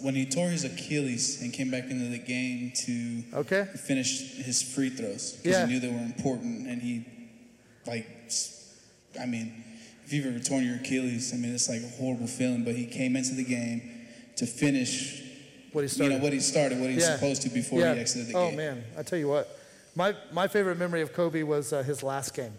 [0.00, 3.64] when he tore his Achilles and came back into the game to okay.
[3.64, 5.66] finish his free throws because yeah.
[5.66, 7.04] he knew they were important, and he,
[7.86, 8.06] like,
[9.20, 9.64] I mean,
[10.04, 12.64] if you've ever torn your Achilles, I mean, it's like a horrible feeling.
[12.64, 13.82] But he came into the game
[14.36, 15.22] to finish
[15.72, 16.12] what he started.
[16.12, 17.14] You know what he started, what he's yeah.
[17.14, 17.94] supposed to before yeah.
[17.94, 18.54] he exited the oh, game.
[18.54, 19.58] Oh man, I tell you what,
[19.94, 22.52] my my favorite memory of Kobe was uh, his last game,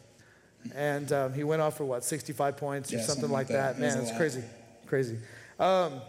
[0.75, 3.79] and um, he went off for what 65 points or something, something, like that.
[3.79, 3.95] that.
[3.95, 4.43] Man, it's crazy,
[4.85, 5.17] crazy.
[5.59, 6.01] Um,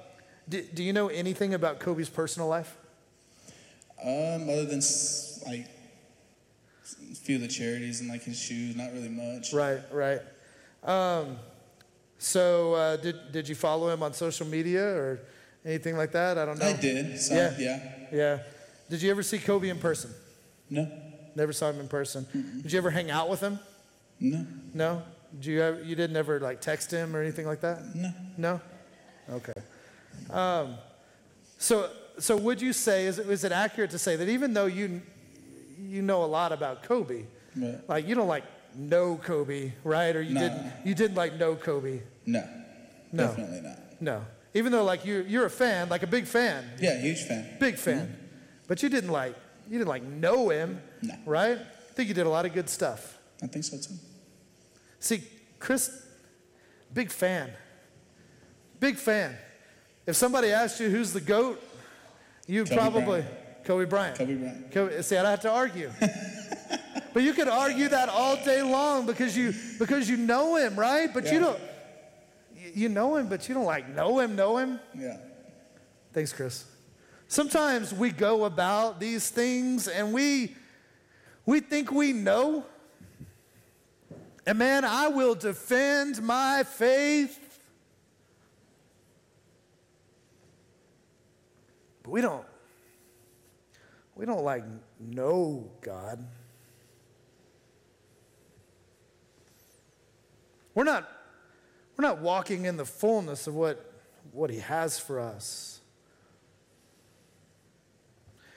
[0.50, 2.76] do, do you know anything about Kobe's personal life?
[4.02, 4.80] Um, other than
[5.46, 5.66] like
[7.10, 9.52] a few of the charities and like his shoes, not really much.
[9.52, 10.20] Right, right.
[10.82, 11.36] Um,
[12.18, 15.20] so uh, did did you follow him on social media or
[15.64, 16.36] anything like that?
[16.36, 16.68] I don't know.
[16.68, 17.18] I did.
[17.20, 17.54] So, yeah.
[17.58, 17.90] Yeah.
[18.12, 18.38] Yeah.
[18.88, 20.10] Did you ever see Kobe in person?
[20.68, 20.90] No.
[21.36, 22.26] Never saw him in person.
[22.34, 22.62] Mm-mm.
[22.62, 23.60] Did you ever hang out with him?
[24.18, 24.46] No.
[24.74, 25.02] No.
[25.34, 27.94] Did you ever, you didn't ever like text him or anything like that?
[27.94, 28.12] No.
[28.36, 28.60] No.
[29.30, 29.52] Okay.
[30.34, 30.76] Um,
[31.58, 34.66] so so would you say is it, is it accurate to say that even though
[34.66, 35.02] you
[35.78, 37.24] you know a lot about Kobe,
[37.56, 37.88] right.
[37.88, 40.14] like you don't like know Kobe, right?
[40.14, 40.40] Or you no.
[40.40, 42.00] didn't you didn't like know Kobe?
[42.26, 42.46] No.
[43.12, 43.26] No.
[43.28, 43.78] Definitely not.
[44.00, 44.24] No.
[44.54, 46.64] Even though like you you're a fan, like a big fan.
[46.80, 47.56] Yeah, huge fan.
[47.58, 48.06] Big fan.
[48.06, 48.26] Mm-hmm.
[48.68, 49.34] But you didn't like
[49.68, 50.80] you didn't like know him.
[51.02, 51.14] No.
[51.24, 51.58] Right?
[51.58, 53.18] I think you did a lot of good stuff.
[53.42, 53.94] I think so too.
[54.98, 55.22] See,
[55.58, 56.06] Chris,
[56.92, 57.50] big fan.
[58.78, 59.36] Big fan.
[60.10, 61.62] If somebody asked you who's the GOAT,
[62.48, 63.64] you probably Bryant.
[63.64, 64.18] Kobe Bryant.
[64.18, 64.72] Kobe Bryant.
[64.72, 65.88] Kobe, see, I'd have to argue.
[67.14, 71.14] but you could argue that all day long because you because you know him, right?
[71.14, 71.32] But yeah.
[71.32, 71.60] you don't
[72.74, 74.80] you know him, but you don't like know him, know him.
[74.98, 75.18] Yeah.
[76.12, 76.64] Thanks, Chris.
[77.28, 80.56] Sometimes we go about these things and we
[81.46, 82.64] we think we know.
[84.44, 87.39] And man, I will defend my faith.
[92.10, 92.44] But we don't
[94.16, 94.64] we don't like
[94.98, 96.26] know God.
[100.74, 101.08] We're not
[101.96, 103.92] we're not walking in the fullness of what,
[104.32, 105.80] what He has for us.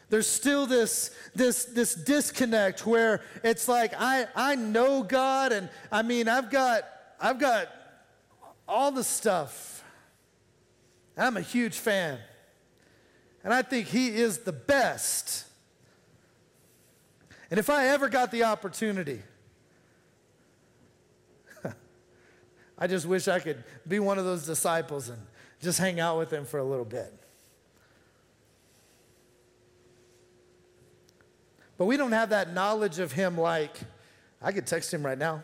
[0.09, 6.01] There's still this, this, this disconnect where it's like, I, I know God, and I
[6.01, 6.85] mean, I've got,
[7.19, 7.67] I've got
[8.67, 9.83] all the stuff.
[11.17, 12.19] I'm a huge fan.
[13.43, 15.45] And I think He is the best.
[17.49, 19.21] And if I ever got the opportunity,
[22.77, 25.19] I just wish I could be one of those disciples and
[25.61, 27.13] just hang out with him for a little bit.
[31.77, 33.77] But we don't have that knowledge of him like,
[34.41, 35.43] I could text him right now.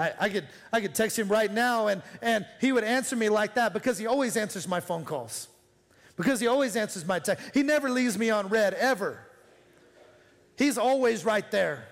[0.00, 3.28] I, I, could, I could text him right now and, and he would answer me
[3.28, 5.48] like that because he always answers my phone calls.
[6.16, 7.50] Because he always answers my text.
[7.52, 9.18] He never leaves me on read, ever.
[10.56, 11.86] He's always right there.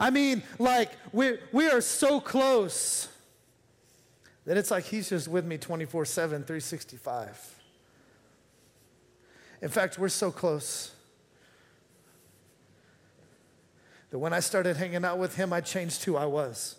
[0.00, 3.08] I mean, like, we, we are so close
[4.46, 7.60] that it's like he's just with me 24 7, 365.
[9.62, 10.92] In fact, we're so close
[14.10, 16.76] that when I started hanging out with him, I changed who I was.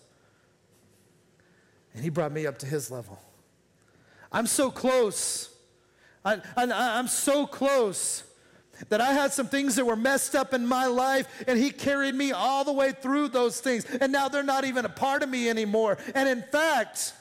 [1.93, 3.19] And he brought me up to his level.
[4.32, 5.53] I'm so close.
[6.23, 8.23] I, I'm so close
[8.89, 12.15] that I had some things that were messed up in my life, and He carried
[12.15, 13.86] me all the way through those things.
[13.86, 15.97] And now they're not even a part of me anymore.
[16.15, 17.13] And in fact,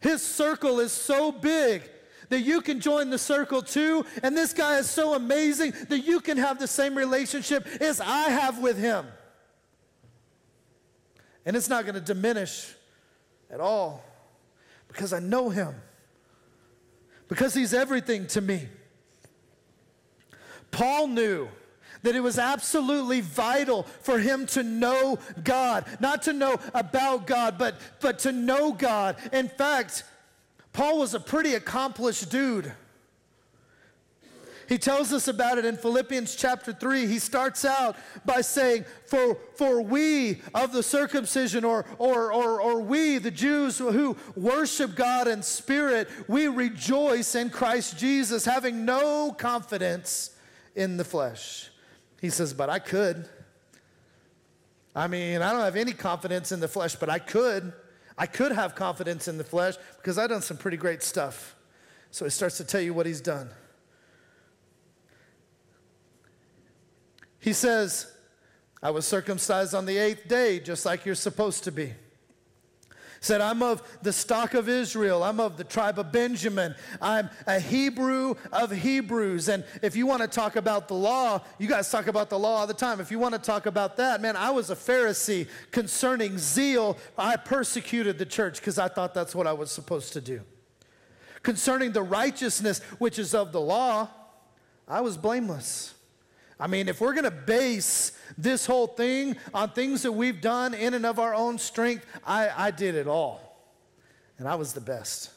[0.00, 1.88] His circle is so big
[2.28, 4.04] that you can join the circle too.
[4.22, 8.30] And this guy is so amazing that you can have the same relationship as I
[8.30, 9.06] have with Him.
[11.44, 12.74] And it's not going to diminish
[13.50, 14.02] at all
[14.88, 15.74] because I know Him,
[17.28, 18.68] because He's everything to me.
[20.70, 21.48] Paul knew
[22.02, 27.58] that it was absolutely vital for him to know God, not to know about God,
[27.58, 29.16] but, but to know God.
[29.32, 30.04] In fact,
[30.78, 32.72] Paul was a pretty accomplished dude.
[34.68, 37.08] He tells us about it in Philippians chapter 3.
[37.08, 42.80] He starts out by saying, For, for we of the circumcision, or, or, or, or
[42.80, 49.32] we, the Jews who worship God in spirit, we rejoice in Christ Jesus, having no
[49.32, 50.36] confidence
[50.76, 51.70] in the flesh.
[52.20, 53.28] He says, But I could.
[54.94, 57.72] I mean, I don't have any confidence in the flesh, but I could.
[58.18, 61.54] I could have confidence in the flesh because I've done some pretty great stuff.
[62.10, 63.50] So he starts to tell you what he's done.
[67.38, 68.12] He says,
[68.82, 71.94] I was circumcised on the eighth day, just like you're supposed to be.
[73.20, 75.22] Said, I'm of the stock of Israel.
[75.22, 76.74] I'm of the tribe of Benjamin.
[77.00, 79.48] I'm a Hebrew of Hebrews.
[79.48, 82.58] And if you want to talk about the law, you guys talk about the law
[82.58, 83.00] all the time.
[83.00, 86.96] If you want to talk about that, man, I was a Pharisee concerning zeal.
[87.16, 90.40] I persecuted the church because I thought that's what I was supposed to do.
[91.42, 94.08] Concerning the righteousness which is of the law,
[94.86, 95.94] I was blameless.
[96.60, 100.74] I mean, if we're going to base this whole thing on things that we've done
[100.74, 103.56] in and of our own strength, I, I did it all.
[104.38, 105.30] And I was the best.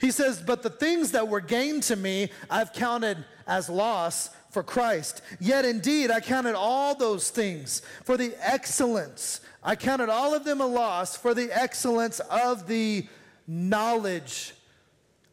[0.00, 4.62] He says, But the things that were gained to me, I've counted as loss for
[4.62, 5.22] Christ.
[5.40, 9.40] Yet indeed, I counted all those things for the excellence.
[9.62, 13.06] I counted all of them a loss for the excellence of the
[13.46, 14.54] knowledge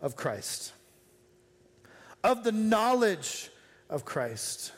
[0.02, 0.74] of Christ.
[2.24, 3.49] Of the knowledge
[3.90, 4.72] of Christ.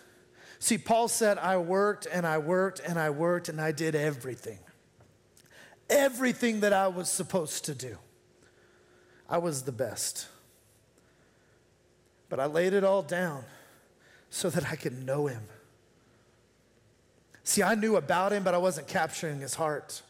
[0.59, 4.59] See, Paul said, I worked and I worked and I worked and I did everything.
[5.89, 7.97] Everything that I was supposed to do.
[9.30, 10.28] I was the best.
[12.30, 13.43] But I laid it all down
[14.30, 15.41] so that I could know him.
[17.43, 20.01] See, I knew about him, but I wasn't capturing his heart.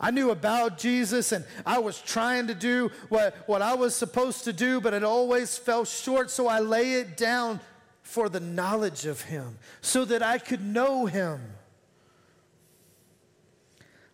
[0.00, 4.44] I knew about Jesus and I was trying to do what, what I was supposed
[4.44, 6.30] to do, but it always fell short.
[6.30, 7.60] So I lay it down
[8.02, 11.40] for the knowledge of Him so that I could know Him.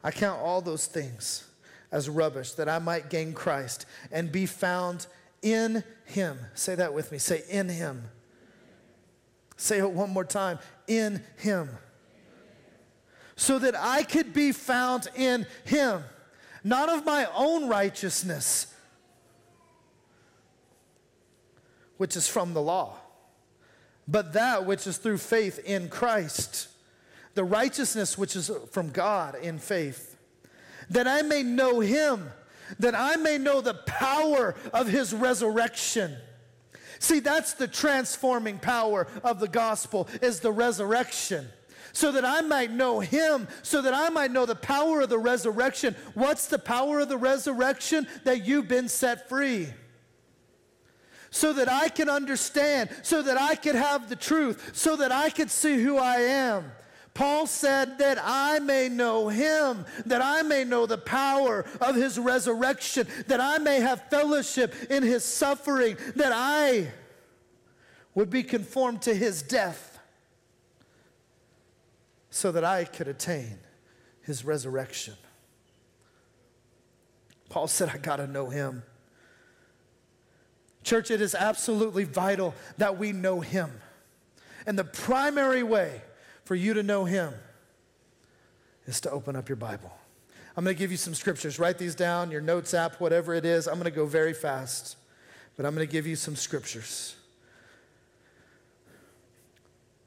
[0.03, 1.49] I count all those things
[1.93, 5.07] as rubbish that I might gain Christ and be found
[5.43, 6.39] in Him.
[6.55, 7.19] Say that with me.
[7.19, 8.05] Say, in Him.
[9.57, 10.59] Say it one more time.
[10.89, 11.69] In Him
[13.37, 16.05] so that I could be found in him,
[16.63, 18.73] not of my own righteousness,
[21.97, 22.97] which is from the law,
[24.07, 26.69] but that which is through faith in Christ,
[27.35, 30.17] the righteousness which is from God in faith,
[30.91, 32.31] that I may know him,
[32.79, 36.17] that I may know the power of his resurrection.
[36.99, 41.49] See, that's the transforming power of the gospel is the resurrection
[41.95, 45.19] so that I might know him, so that I might know the power of the
[45.19, 45.97] resurrection.
[46.13, 48.07] What's the power of the resurrection?
[48.25, 49.69] That you've been set free.
[51.31, 55.31] So that I can understand, so that I can have the truth, so that I
[55.31, 56.71] can see who I am.
[57.15, 62.19] Paul said that I may know him, that I may know the power of his
[62.19, 66.89] resurrection, that I may have fellowship in his suffering, that I
[68.17, 69.94] would be conformed to his death
[72.35, 73.61] so that I could attain
[74.21, 75.15] his resurrection.
[77.49, 78.83] Paul said, I got to know him.
[80.83, 83.71] Church, it is absolutely vital that we know him.
[84.67, 86.03] And the primary way
[86.45, 87.33] for you to know him
[88.89, 89.93] is to open up your Bible.
[90.57, 91.61] I'm going to give you some scriptures.
[91.61, 93.69] Write these down, your notes app, whatever it is.
[93.69, 94.97] I'm going to go very fast,
[95.57, 97.15] but I'm going to give you some scriptures.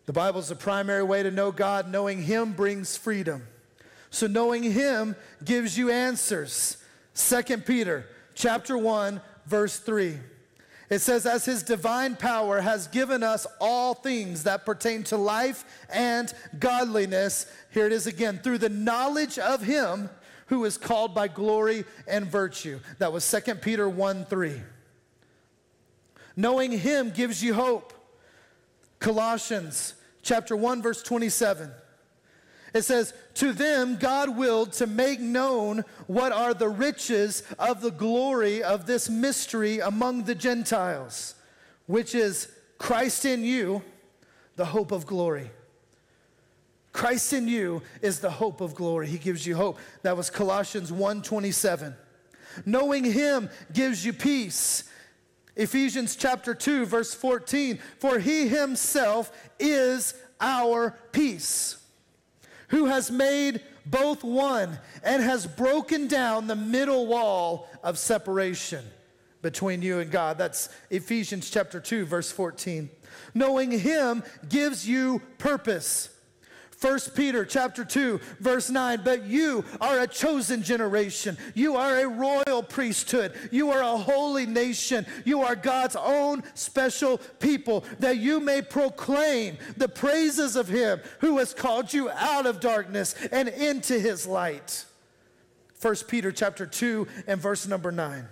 [0.08, 1.92] The Bible is the primary way to know God.
[1.92, 3.46] Knowing Him brings freedom.
[4.10, 6.78] So knowing Him gives you answers.
[7.14, 10.18] 2 Peter chapter 1, verse 3.
[10.90, 15.66] It says, As his divine power has given us all things that pertain to life
[15.90, 20.10] and godliness, here it is again, through the knowledge of him
[20.46, 22.80] who is called by glory and virtue.
[23.00, 24.62] That was 2 Peter 1 3.
[26.38, 27.94] Knowing him gives you hope.
[29.00, 29.94] Colossians
[30.28, 31.72] chapter 1 verse 27.
[32.74, 37.92] It says, To them God willed to make known what are the riches of the
[37.92, 41.36] glory of this mystery among the Gentiles,
[41.86, 43.82] which is Christ in you,
[44.58, 45.50] the hope of glory.
[46.92, 49.08] Christ in you is the hope of glory.
[49.08, 49.80] He gives you hope.
[50.02, 51.96] That was Colossians 1:27.
[52.66, 54.84] Knowing him gives you peace
[55.58, 57.80] Ephesians chapter 2, verse 14.
[58.00, 61.78] For he himself is our peace,
[62.70, 68.86] who has made both one and has broken down the middle wall of separation
[69.42, 70.38] between you and God.
[70.38, 72.90] That's Ephesians chapter 2, verse 14.
[73.34, 76.10] Knowing him gives you purpose
[76.80, 81.36] 1 Peter chapter 2 verse 9 but you are a chosen generation.
[81.56, 83.34] You are a royal priesthood.
[83.52, 85.08] You are a holy nation.
[85.26, 91.40] You are God's own special people that you may proclaim the praises of him who
[91.40, 94.86] has called you out of darkness and into his light.
[95.82, 98.28] 1 Peter chapter 2 and verse number 9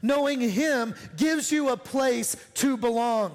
[0.00, 3.34] knowing him gives you a place to belong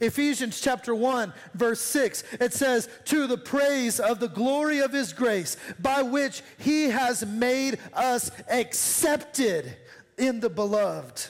[0.00, 5.12] Ephesians chapter 1, verse 6, it says, To the praise of the glory of his
[5.12, 9.76] grace, by which he has made us accepted
[10.16, 11.26] in the beloved.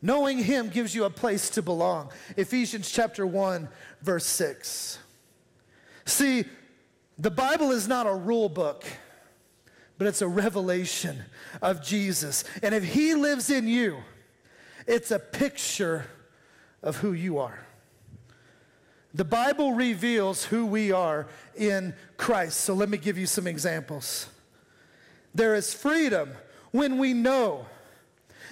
[0.00, 2.10] Knowing him gives you a place to belong.
[2.36, 3.68] Ephesians chapter 1,
[4.00, 4.98] verse 6.
[6.04, 6.44] See,
[7.18, 8.84] the Bible is not a rule book,
[9.98, 11.24] but it's a revelation
[11.60, 12.44] of Jesus.
[12.62, 13.98] And if he lives in you,
[14.86, 16.06] it's a picture
[16.82, 17.66] of who you are.
[19.14, 21.26] The Bible reveals who we are
[21.56, 22.60] in Christ.
[22.60, 24.28] So let me give you some examples.
[25.34, 26.32] There is freedom
[26.70, 27.66] when we know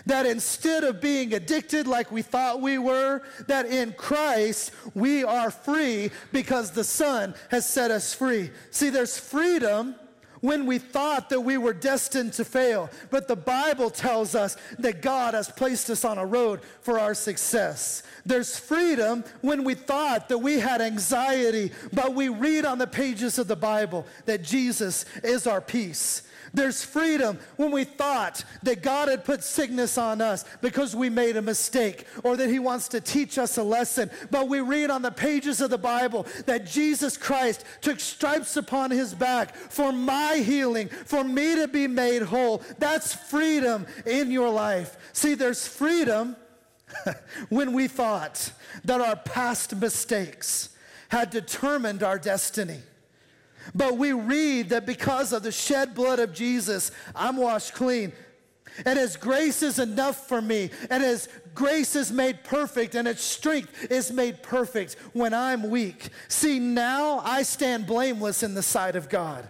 [0.07, 5.51] that instead of being addicted like we thought we were, that in Christ we are
[5.51, 8.51] free because the Son has set us free.
[8.70, 9.97] See, there's freedom
[10.41, 12.91] when we thought that we were destined to fail.
[13.11, 17.14] But the Bible tells us that God has placed us on a road for our
[17.14, 18.03] success.
[18.24, 23.39] There's freedom when we thought that we had anxiety, but we read on the pages
[23.39, 26.22] of the Bible that Jesus is our peace.
[26.57, 31.36] There's freedom when we thought that God had put sickness on us because we made
[31.36, 34.11] a mistake or that He wants to teach us a lesson.
[34.30, 38.90] But we read on the pages of the Bible that Jesus Christ took stripes upon
[38.90, 42.62] His back for my healing, for me to be made whole.
[42.78, 44.96] That's freedom in your life.
[45.12, 46.36] See, there's freedom
[47.50, 48.50] when we thought
[48.82, 50.70] that our past mistakes
[51.11, 52.80] had determined our destiny.
[53.75, 58.12] But we read that because of the shed blood of Jesus, I'm washed clean.
[58.85, 60.71] And His grace is enough for me.
[60.91, 62.95] And His grace is made perfect.
[62.95, 66.11] And His strength is made perfect when I'm weak.
[66.29, 69.49] See, now I stand blameless in the sight of God.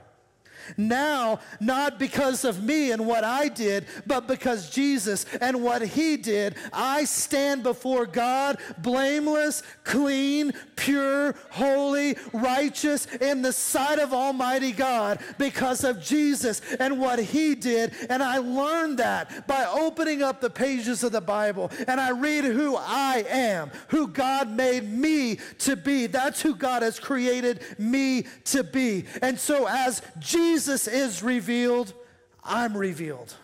[0.77, 6.17] Now, not because of me and what I did, but because Jesus and what he
[6.17, 14.73] did, I stand before God blameless, clean, pure, holy, righteous in the sight of Almighty
[14.73, 17.93] God because of Jesus and what he did.
[18.11, 22.45] And I learned that by opening up the pages of the Bible and I read
[22.45, 26.07] who I am, who God made me to be.
[26.07, 29.05] That's who God has created me to be.
[29.23, 31.93] And so as Jesus Jesus is revealed,
[32.43, 33.35] I'm revealed.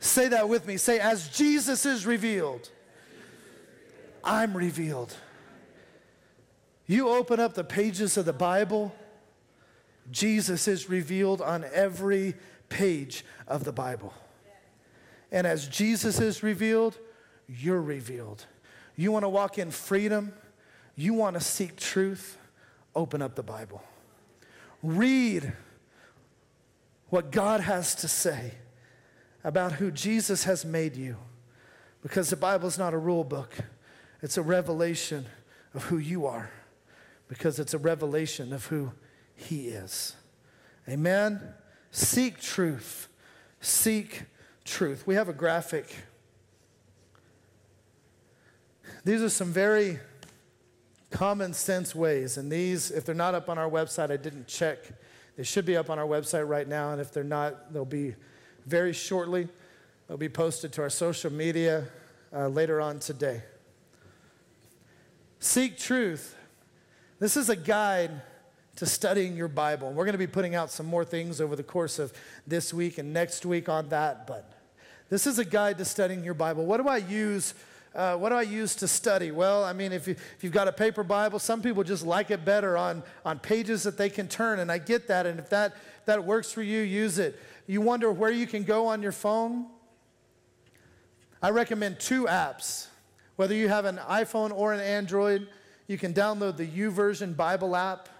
[0.00, 0.76] Say that with me.
[0.76, 2.68] Say, as Jesus is revealed,
[4.22, 5.16] I'm revealed.
[6.86, 8.94] You open up the pages of the Bible,
[10.10, 12.34] Jesus is revealed on every
[12.68, 14.12] page of the Bible.
[15.32, 16.98] And as Jesus is revealed,
[17.48, 18.44] you're revealed.
[18.94, 20.34] You want to walk in freedom,
[20.96, 22.36] you want to seek truth,
[22.94, 23.82] open up the Bible.
[24.82, 25.52] Read
[27.08, 28.52] what God has to say
[29.44, 31.16] about who Jesus has made you.
[32.02, 33.52] Because the Bible is not a rule book,
[34.22, 35.26] it's a revelation
[35.74, 36.50] of who you are,
[37.28, 38.92] because it's a revelation of who
[39.34, 40.14] He is.
[40.88, 41.40] Amen?
[41.90, 43.08] Seek truth.
[43.60, 44.22] Seek
[44.64, 45.06] truth.
[45.06, 45.94] We have a graphic.
[49.04, 49.98] These are some very
[51.16, 52.36] common sense ways.
[52.36, 54.78] And these, if they're not up on our website, I didn't check.
[55.36, 56.92] They should be up on our website right now.
[56.92, 58.14] And if they're not, they'll be
[58.66, 59.48] very shortly.
[60.06, 61.84] They'll be posted to our social media
[62.34, 63.42] uh, later on today.
[65.38, 66.36] Seek truth.
[67.18, 68.10] This is a guide
[68.76, 69.92] to studying your Bible.
[69.92, 72.12] We're going to be putting out some more things over the course of
[72.46, 74.26] this week and next week on that.
[74.26, 74.52] But
[75.08, 76.66] this is a guide to studying your Bible.
[76.66, 77.54] What do I use?
[77.96, 79.30] Uh, what do I use to study?
[79.30, 82.30] Well, I mean, if, you, if you've got a paper Bible, some people just like
[82.30, 85.24] it better on, on pages that they can turn, and I get that.
[85.24, 85.74] And if that,
[86.04, 87.40] that works for you, use it.
[87.66, 89.64] You wonder where you can go on your phone?
[91.42, 92.88] I recommend two apps.
[93.36, 95.48] Whether you have an iPhone or an Android,
[95.86, 98.10] you can download the YouVersion Bible app.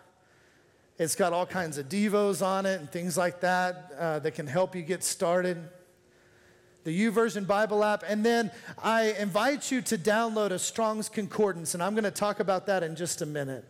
[0.99, 4.47] It's got all kinds of devos on it and things like that uh, that can
[4.47, 5.68] help you get started
[6.87, 8.05] the YouVersion Bible app.
[8.07, 12.39] And then I invite you to download a Strong's Concordance, and I'm going to talk
[12.39, 13.64] about that in just a minute.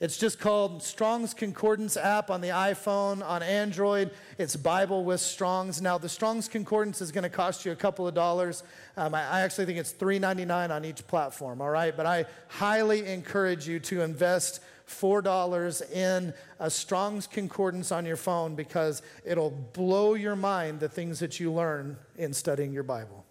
[0.00, 4.10] It's just called Strong's Concordance app on the iPhone, on Android.
[4.36, 5.80] It's Bible with Strong's.
[5.80, 8.62] Now, the Strong's Concordance is going to cost you a couple of dollars.
[8.98, 11.96] Um, I, I actually think it's $3.99 on each platform, all right?
[11.96, 14.60] But I highly encourage you to invest
[14.90, 21.20] $4 in a Strong's Concordance on your phone because it'll blow your mind the things
[21.20, 23.24] that you learn in studying your Bible.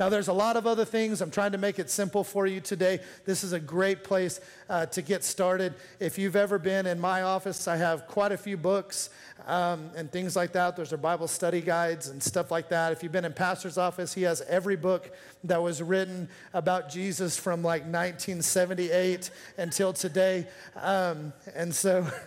[0.00, 1.20] Now, there's a lot of other things.
[1.20, 3.00] I'm trying to make it simple for you today.
[3.26, 4.40] This is a great place
[4.70, 5.74] uh, to get started.
[5.98, 9.10] If you've ever been in my office, I have quite a few books
[9.50, 10.76] um, and things like that.
[10.76, 12.92] There's our Bible study guides and stuff like that.
[12.92, 15.10] If you've been in Pastor's office, he has every book
[15.42, 20.46] that was written about Jesus from like 1978 until today.
[20.76, 22.06] Um, and so.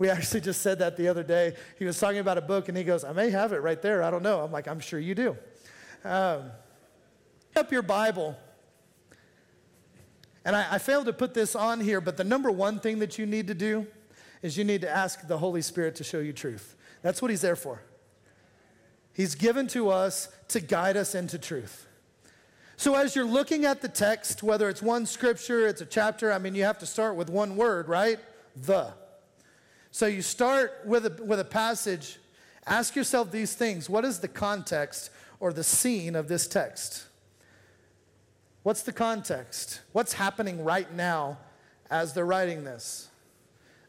[0.00, 1.56] We actually just said that the other day.
[1.76, 4.04] He was talking about a book and he goes, I may have it right there.
[4.04, 4.42] I don't know.
[4.42, 5.36] I'm like, I'm sure you do.
[6.04, 6.52] Um,
[7.56, 8.38] up your Bible.
[10.44, 13.18] And I, I failed to put this on here, but the number one thing that
[13.18, 13.88] you need to do
[14.42, 16.74] is you need to ask the Holy Spirit to show you truth.
[17.02, 17.82] That's what He's there for.
[19.12, 21.86] He's given to us to guide us into truth.
[22.76, 26.38] So, as you're looking at the text, whether it's one scripture, it's a chapter, I
[26.38, 28.20] mean, you have to start with one word, right?
[28.54, 28.92] The.
[29.90, 32.18] So, you start with a, with a passage,
[32.64, 35.10] ask yourself these things What is the context
[35.40, 37.06] or the scene of this text?
[38.62, 39.80] What's the context?
[39.90, 41.38] What's happening right now
[41.90, 43.07] as they're writing this?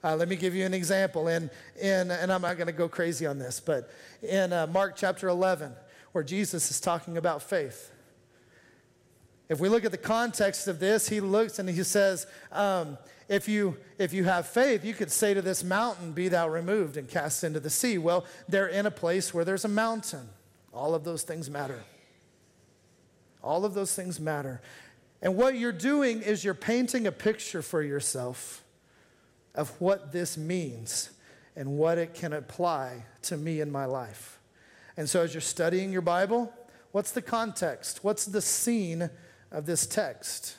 [0.04, 1.28] Uh, let me give you an example.
[1.28, 3.89] In, in, and I'm not going to go crazy on this, but
[4.22, 5.74] in uh, Mark chapter 11,
[6.14, 7.91] where Jesus is talking about faith.
[9.50, 12.97] If we look at the context of this, he looks and he says, um,
[13.28, 16.97] if, you, if you have faith, you could say to this mountain, Be thou removed
[16.97, 17.97] and cast into the sea.
[17.97, 20.30] Well, they're in a place where there's a mountain.
[20.74, 21.84] All of those things matter.
[23.43, 24.62] All of those things matter.
[25.22, 28.64] And what you're doing is you're painting a picture for yourself
[29.56, 31.12] of what this means
[31.56, 34.39] and what it can apply to me in my life.
[34.95, 36.54] And so, as you're studying your Bible,
[36.91, 38.04] what's the context?
[38.04, 39.10] What's the scene
[39.52, 40.58] of this text?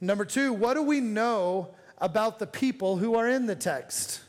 [0.00, 4.20] Number two, what do we know about the people who are in the text?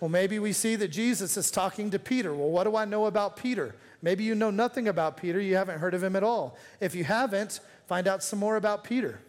[0.00, 2.34] Well, maybe we see that Jesus is talking to Peter.
[2.34, 3.76] Well, what do I know about Peter?
[4.00, 6.58] Maybe you know nothing about Peter, you haven't heard of him at all.
[6.80, 9.20] If you haven't, find out some more about Peter.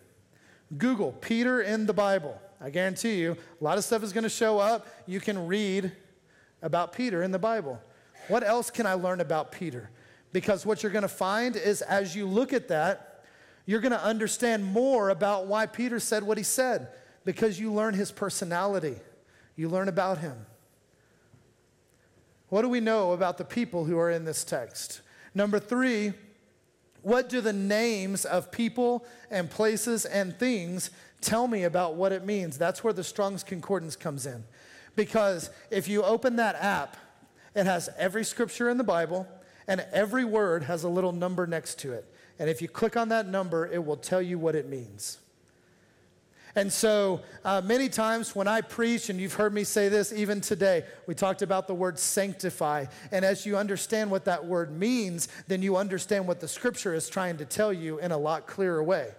[0.78, 2.42] Google Peter in the Bible.
[2.64, 4.88] I guarantee you, a lot of stuff is going to show up.
[5.06, 5.92] You can read
[6.62, 7.82] about Peter in the Bible.
[8.30, 9.90] What else can I learn about Peter?
[10.32, 13.26] Because what you're going to find is as you look at that,
[13.66, 16.88] you're going to understand more about why Peter said what he said,
[17.26, 18.96] because you learn his personality,
[19.58, 20.46] you learn about him.
[22.48, 25.02] What do we know about the people who are in this text?
[25.36, 26.14] Number three,
[27.02, 30.90] what do the names of people and places and things
[31.24, 32.58] tell me about what it means?
[32.58, 34.44] That's where the Strong's Concordance comes in.
[34.96, 36.98] Because if you open that app,
[37.56, 39.28] it has every scripture in the Bible,
[39.68, 42.06] and every word has a little number next to it.
[42.38, 45.20] And if you click on that number, it will tell you what it means.
[46.56, 50.40] And so, uh, many times when I preach, and you've heard me say this even
[50.40, 52.86] today, we talked about the word sanctify.
[53.12, 57.10] And as you understand what that word means, then you understand what the scripture is
[57.10, 59.10] trying to tell you in a lot clearer way.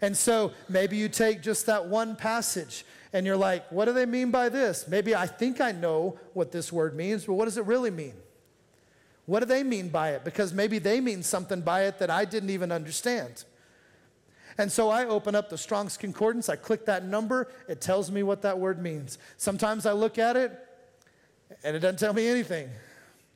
[0.00, 4.06] And so, maybe you take just that one passage and you're like, what do they
[4.06, 4.86] mean by this?
[4.86, 8.14] Maybe I think I know what this word means, but what does it really mean?
[9.26, 10.24] What do they mean by it?
[10.24, 13.44] Because maybe they mean something by it that I didn't even understand.
[14.56, 18.22] And so I open up the Strong's Concordance, I click that number, it tells me
[18.22, 19.18] what that word means.
[19.36, 20.52] Sometimes I look at it
[21.62, 22.68] and it doesn't tell me anything.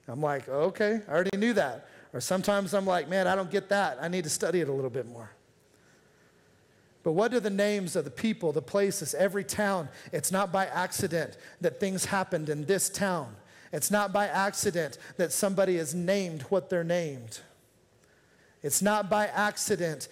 [0.09, 1.89] I'm like, okay, I already knew that.
[2.13, 3.99] Or sometimes I'm like, man, I don't get that.
[4.01, 5.31] I need to study it a little bit more.
[7.03, 9.89] But what are the names of the people, the places, every town?
[10.13, 13.35] It's not by accident that things happened in this town.
[13.73, 17.41] It's not by accident that somebody is named what they're named.
[18.63, 20.09] It's not by accident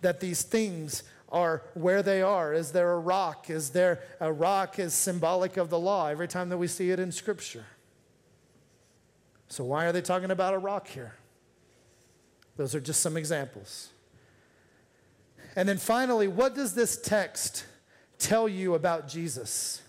[0.00, 2.52] that these things are where they are.
[2.52, 3.50] Is there a rock?
[3.50, 6.98] Is there a rock is symbolic of the law every time that we see it
[6.98, 7.66] in Scripture?
[9.48, 11.14] So, why are they talking about a rock here?
[12.56, 13.90] Those are just some examples.
[15.56, 17.64] And then finally, what does this text
[18.18, 19.80] tell you about Jesus?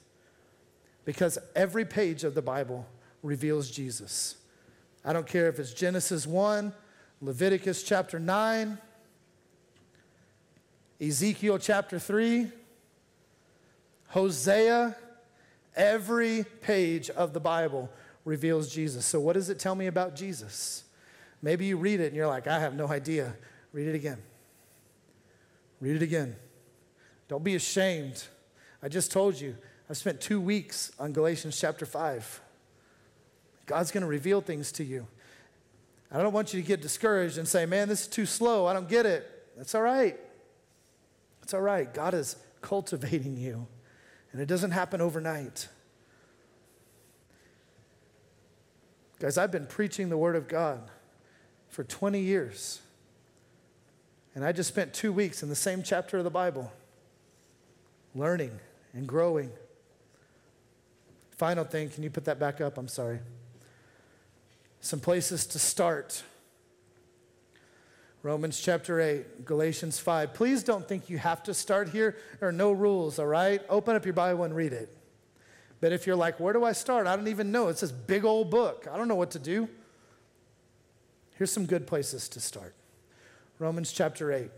[1.03, 2.86] Because every page of the Bible
[3.22, 4.38] reveals Jesus.
[5.03, 6.74] I don't care if it's Genesis 1,
[7.22, 8.78] Leviticus chapter 9,
[11.01, 12.47] Ezekiel chapter 3,
[14.09, 14.95] Hosea,
[15.76, 17.89] every page of the Bible
[18.24, 19.05] reveals Jesus.
[19.05, 20.86] So, what does it tell me about Jesus?
[21.41, 23.36] Maybe you read it and you're like, I have no idea.
[23.74, 24.18] Read it again.
[25.80, 26.36] Read it again.
[27.28, 28.23] Don't be ashamed.
[28.82, 29.55] I just told you,
[29.89, 32.41] I spent two weeks on Galatians chapter 5.
[33.65, 35.07] God's going to reveal things to you.
[36.11, 38.65] I don't want you to get discouraged and say, man, this is too slow.
[38.65, 39.30] I don't get it.
[39.57, 40.17] That's all right.
[41.43, 41.93] It's all right.
[41.93, 43.67] God is cultivating you,
[44.32, 45.67] and it doesn't happen overnight.
[49.19, 50.89] Guys, I've been preaching the Word of God,
[51.69, 52.82] for 20 years.
[54.38, 56.72] And I just spent two weeks in the same chapter of the Bible,
[58.14, 58.52] learning
[58.94, 59.50] and growing.
[61.32, 62.78] Final thing, can you put that back up?
[62.78, 63.18] I'm sorry.
[64.80, 66.22] Some places to start.
[68.22, 70.36] Romans chapter 8, Galatians 5.
[70.36, 72.16] Please don't think you have to start here.
[72.40, 73.64] There are no rules, all right?
[73.70, 74.96] Open up your Bible and read it.
[75.82, 77.08] But if you're like, where do I start?
[77.08, 77.70] I don't even know.
[77.70, 78.88] It's this big old book.
[78.92, 79.68] I don't know what to do.
[81.40, 82.76] Here's some good places to start
[83.60, 84.51] Romans chapter 8,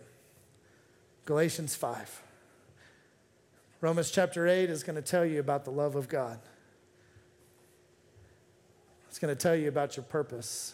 [1.24, 2.24] Galatians 5.
[3.80, 6.38] Romans chapter 8 is going to tell you about the love of God.
[9.08, 10.74] It's going to tell you about your purpose.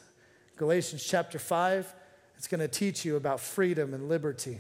[0.58, 1.94] Galatians chapter 5,
[2.36, 4.60] it's going to teach you about freedom and liberty.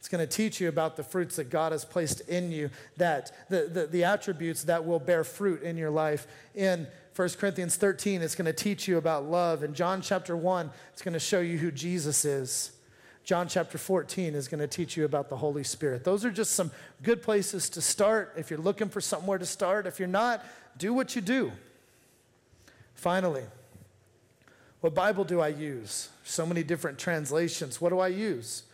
[0.00, 3.30] It's going to teach you about the fruits that God has placed in you, that
[3.50, 6.26] the, the, the, attributes that will bear fruit in your life.
[6.56, 9.62] In 1 Corinthians 13, it's going to teach you about love.
[9.62, 12.72] In John chapter 1, it's going to show you who Jesus is.
[13.24, 16.04] John chapter 14 is going to teach you about the Holy Spirit.
[16.04, 16.70] Those are just some
[17.02, 19.86] good places to start if you're looking for somewhere to start.
[19.86, 20.44] If you're not,
[20.78, 21.52] do what you do.
[22.94, 23.44] Finally,
[24.80, 26.08] what Bible do I use?
[26.24, 27.80] So many different translations.
[27.80, 28.64] What do I use?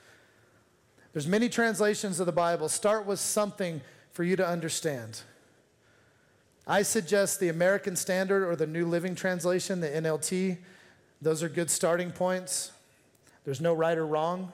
[1.13, 2.69] There's many translations of the Bible.
[2.69, 3.81] Start with something
[4.13, 5.21] for you to understand.
[6.67, 10.59] I suggest the American Standard or the New Living Translation, the NLT.
[11.23, 12.73] Those are good starting points.
[13.47, 14.53] There's no right or wrong.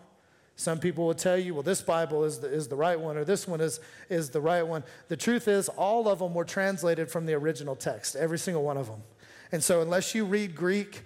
[0.54, 3.24] Some people will tell you, well, this Bible is the, is the right one, or
[3.24, 3.80] this one is,
[4.10, 4.84] is the right one.
[5.08, 8.76] The truth is, all of them were translated from the original text, every single one
[8.76, 9.02] of them.
[9.50, 11.02] And so, unless you read Greek,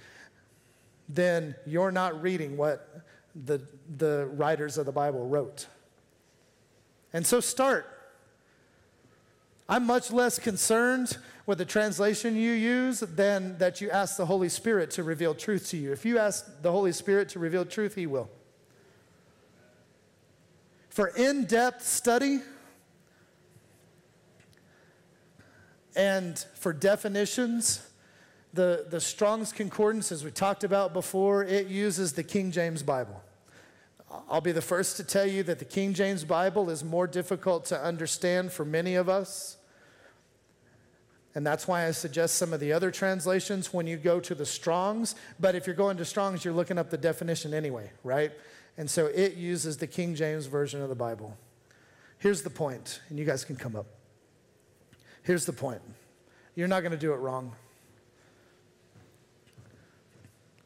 [1.09, 3.05] then you're not reading what
[3.45, 3.63] the,
[3.97, 5.69] the writers of the Bible wrote.
[7.13, 7.87] And so start.
[9.69, 14.49] I'm much less concerned with the translation you use than that you ask the Holy
[14.49, 15.93] Spirit to reveal truth to you.
[15.93, 18.29] If you ask the Holy Spirit to reveal truth, He will.
[20.91, 22.41] For in depth study
[25.95, 27.87] and for definitions,
[28.53, 33.23] the, the Strong's Concordance, as we talked about before, it uses the King James Bible.
[34.31, 37.67] I'll be the first to tell you that the King James Bible is more difficult
[37.67, 39.56] to understand for many of us.
[41.37, 44.47] And that's why I suggest some of the other translations when you go to the
[44.47, 45.15] Strongs.
[45.39, 48.33] But if you're going to Strongs, you're looking up the definition anyway, right?
[48.79, 51.37] And so it uses the King James Version of the Bible.
[52.17, 53.85] Here's the point, and you guys can come up.
[55.25, 55.83] Here's the point
[56.55, 57.53] you're not going to do it wrong.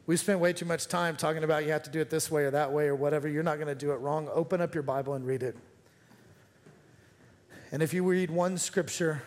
[0.07, 2.45] We spent way too much time talking about you have to do it this way
[2.45, 3.27] or that way or whatever.
[3.27, 4.29] You're not going to do it wrong.
[4.33, 5.57] Open up your Bible and read it.
[7.73, 9.23] And if you read one scripture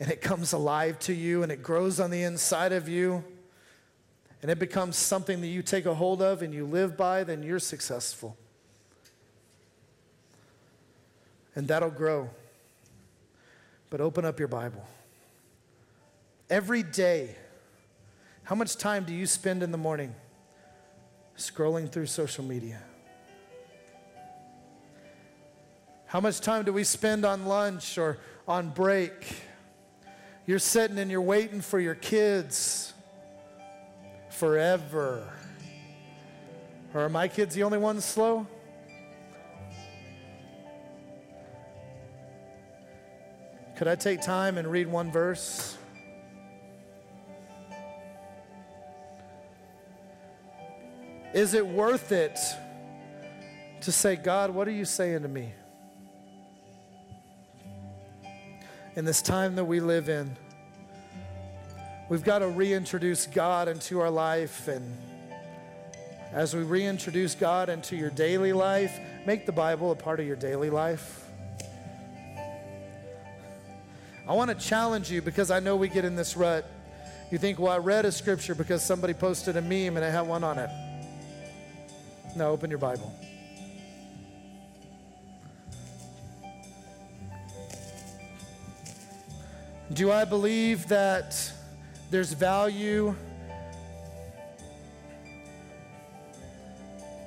[0.00, 3.22] and it comes alive to you and it grows on the inside of you
[4.42, 7.42] and it becomes something that you take a hold of and you live by, then
[7.42, 8.36] you're successful.
[11.54, 12.30] And that'll grow.
[13.90, 14.82] But open up your Bible.
[16.48, 17.36] Every day,
[18.44, 20.14] how much time do you spend in the morning
[21.36, 22.82] scrolling through social media?
[26.06, 29.49] How much time do we spend on lunch or on break?
[30.50, 32.92] You're sitting and you're waiting for your kids
[34.30, 35.32] forever.
[36.92, 38.48] Or are my kids the only ones slow?
[43.76, 45.78] Could I take time and read one verse?
[51.32, 52.40] Is it worth it
[53.82, 55.52] to say, God, what are you saying to me?
[58.96, 60.36] In this time that we live in,
[62.08, 64.66] we've got to reintroduce God into our life.
[64.66, 64.96] And
[66.32, 70.34] as we reintroduce God into your daily life, make the Bible a part of your
[70.34, 71.24] daily life.
[74.28, 76.68] I want to challenge you because I know we get in this rut.
[77.30, 80.22] You think, well, I read a scripture because somebody posted a meme and it had
[80.22, 80.70] one on it.
[82.34, 83.14] No, open your Bible.
[89.92, 91.52] Do I believe that
[92.12, 93.12] there's value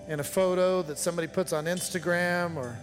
[0.07, 2.77] in a photo that somebody puts on Instagram or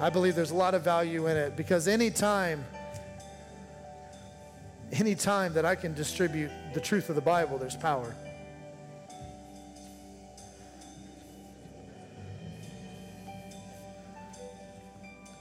[0.00, 2.64] I believe there's a lot of value in it because anytime
[4.90, 8.14] anytime that I can distribute the truth of the Bible, there's power.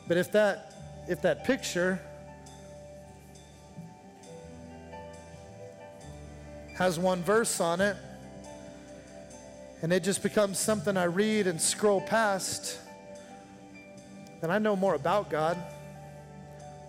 [0.07, 0.74] But if that,
[1.07, 1.99] if that picture
[6.76, 7.97] has one verse on it,
[9.82, 12.80] and it just becomes something I read and scroll past,
[14.41, 15.57] then I know more about God.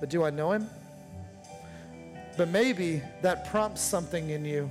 [0.01, 0.68] But do I know Him?
[2.37, 4.70] But maybe that prompts something in you.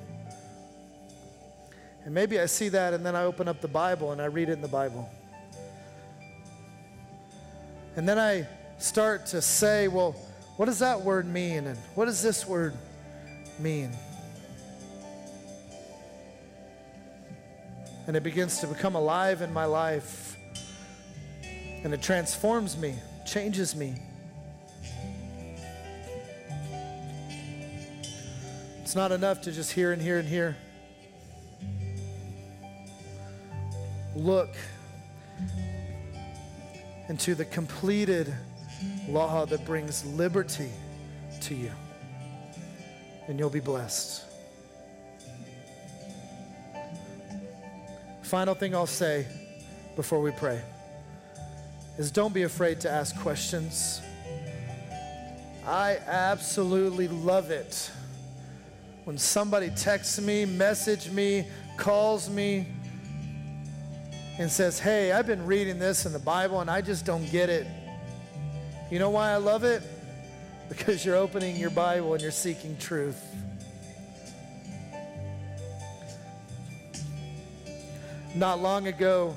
[2.03, 4.49] And maybe I see that and then I open up the Bible and I read
[4.49, 5.09] it in the Bible.
[7.95, 8.47] And then I
[8.77, 10.11] start to say, well,
[10.57, 11.65] what does that word mean?
[11.65, 12.75] And what does this word
[13.57, 13.91] mean?
[18.07, 20.37] And it begins to become alive in my life.
[21.83, 22.95] And it transforms me,
[23.25, 23.95] changes me.
[28.81, 30.55] It's not enough to just hear and hear and hear.
[34.15, 34.55] Look
[37.09, 38.33] into the completed
[39.09, 40.69] law that brings liberty
[41.41, 41.71] to you,
[43.27, 44.24] and you'll be blessed.
[48.35, 49.25] Final thing I'll say
[49.95, 50.59] before we pray
[51.97, 54.01] is don't be afraid to ask questions.
[55.65, 57.89] I absolutely love it
[59.05, 62.67] when somebody texts me, message me, calls me,
[64.37, 67.47] and says, Hey, I've been reading this in the Bible and I just don't get
[67.47, 67.65] it.
[68.91, 69.81] You know why I love it?
[70.67, 73.23] Because you're opening your Bible and you're seeking truth.
[78.35, 79.33] Not long ago,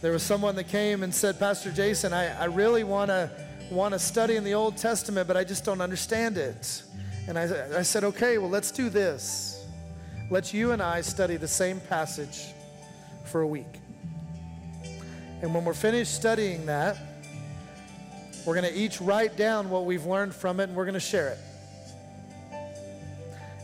[0.00, 3.30] there was someone that came and said, Pastor Jason, I, I really want to
[3.70, 6.82] want to study in the Old Testament, but I just don't understand it.
[7.28, 9.66] And I, I said, okay, well, let's do this.
[10.30, 12.54] Let's you and I study the same passage
[13.24, 13.80] for a week.
[15.42, 16.96] And when we're finished studying that,
[18.46, 21.00] we're going to each write down what we've learned from it and we're going to
[21.00, 21.38] share it.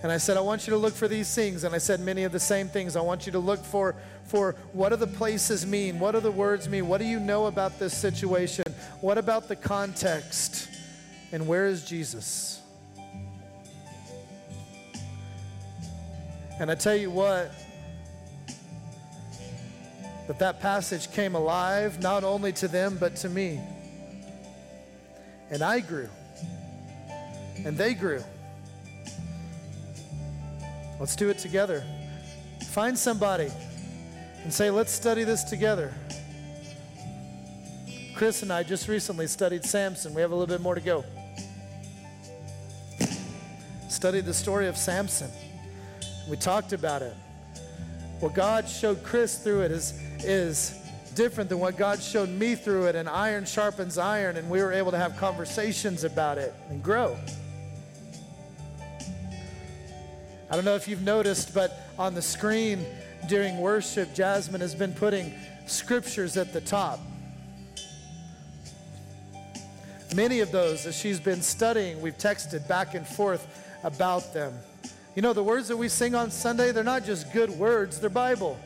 [0.03, 1.63] And I said, I want you to look for these things.
[1.63, 2.97] And I said many of the same things.
[2.97, 3.95] I want you to look for,
[4.25, 6.01] for what do the places mean?
[6.01, 6.89] What do the words mean?
[6.89, 8.65] What do you know about this situation?
[9.01, 10.69] What about the context?
[11.31, 12.61] And where is Jesus?
[16.59, 17.53] And I tell you what,
[20.27, 23.61] that that passage came alive not only to them but to me.
[25.51, 26.09] And I grew.
[27.65, 28.23] And they grew.
[31.03, 31.83] Let's do it together.
[32.69, 33.51] Find somebody
[34.45, 35.93] and say, let's study this together.
[38.15, 40.15] Chris and I just recently studied Samson.
[40.15, 41.05] We have a little bit more to go.
[43.89, 45.29] Studied the story of Samson.
[46.31, 47.17] We talked about it.
[48.21, 52.87] What God showed Chris through it is, is different than what God showed me through
[52.87, 56.81] it, and iron sharpens iron, and we were able to have conversations about it and
[56.81, 57.19] grow.
[60.53, 62.85] I don't know if you've noticed, but on the screen
[63.27, 65.33] during worship, Jasmine has been putting
[65.65, 67.01] scriptures at the top.
[70.15, 73.49] Many of those, as she's been studying, we've texted back and forth
[73.83, 74.53] about them.
[75.15, 78.11] You know, the words that we sing on Sunday, they're not just good words, they're
[78.11, 78.61] Bible.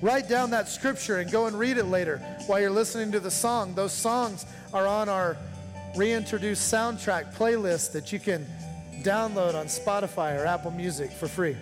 [0.00, 2.16] Write down that scripture and go and read it later
[2.46, 3.74] while you're listening to the song.
[3.74, 5.36] Those songs are on our
[5.96, 8.46] reintroduced soundtrack playlist that you can
[9.08, 11.56] download on Spotify or Apple Music for free.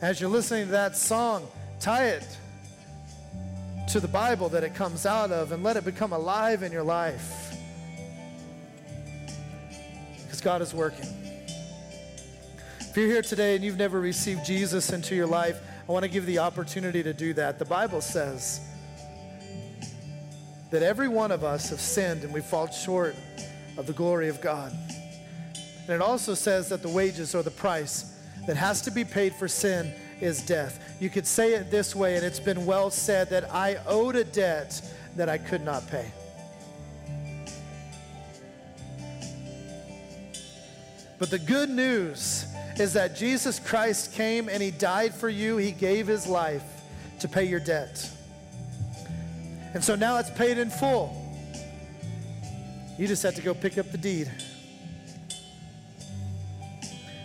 [0.00, 1.46] As you're listening to that song,
[1.80, 2.26] tie it
[3.90, 6.82] to the Bible that it comes out of and let it become alive in your
[6.82, 7.54] life.
[10.22, 11.10] Because God is working.
[12.80, 16.10] If you're here today and you've never received Jesus into your life, I want to
[16.10, 17.58] give the opportunity to do that.
[17.58, 18.60] The Bible says
[20.74, 23.14] that every one of us have sinned and we fall short
[23.76, 24.72] of the glory of God.
[25.86, 28.18] And it also says that the wages or the price
[28.48, 30.96] that has to be paid for sin is death.
[30.98, 34.24] You could say it this way, and it's been well said that I owed a
[34.24, 34.82] debt
[35.14, 36.10] that I could not pay.
[41.20, 42.46] But the good news
[42.80, 45.56] is that Jesus Christ came and he died for you.
[45.56, 46.64] He gave his life
[47.20, 48.10] to pay your debt.
[49.74, 51.20] And so now it's paid in full.
[52.96, 54.30] You just have to go pick up the deed.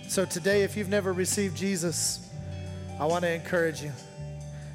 [0.08, 2.28] So today, if you've never received Jesus,
[3.00, 3.92] I want to encourage you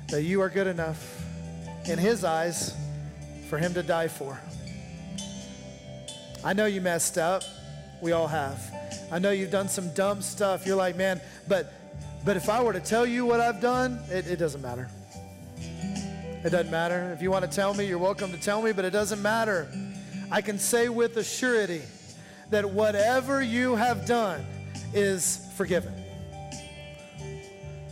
[0.09, 1.25] that you are good enough
[1.87, 2.75] in his eyes
[3.51, 4.39] for him to die for.
[6.45, 7.43] I know you messed up.
[8.01, 8.61] We all have.
[9.11, 10.65] I know you've done some dumb stuff.
[10.67, 11.73] You're like, man, but
[12.25, 14.89] but if I were to tell you what I've done, it, it doesn't matter.
[16.45, 17.11] It doesn't matter.
[17.15, 19.67] If you want to tell me, you're welcome to tell me, but it doesn't matter.
[20.31, 21.81] I can say with a surety
[22.51, 24.45] that whatever you have done
[24.93, 25.95] is forgiven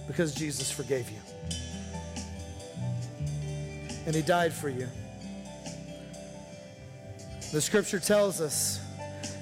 [0.07, 1.16] because Jesus forgave you.
[4.05, 4.87] And he died for you.
[7.53, 8.85] The scripture tells us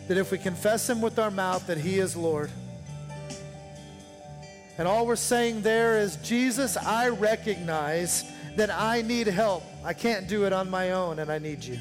[0.07, 2.51] that if we confess him with our mouth that he is Lord,
[4.79, 9.65] and all we're saying there is, Jesus, I recognize that I need help.
[9.85, 11.79] I can't do it on my own, and I need you.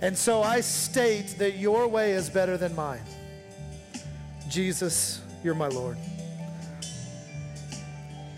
[0.00, 3.02] And so I state that your way is better than mine.
[4.48, 5.96] Jesus, you're my Lord.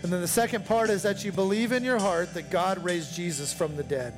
[0.03, 3.15] And then the second part is that you believe in your heart that God raised
[3.15, 4.13] Jesus from the dead.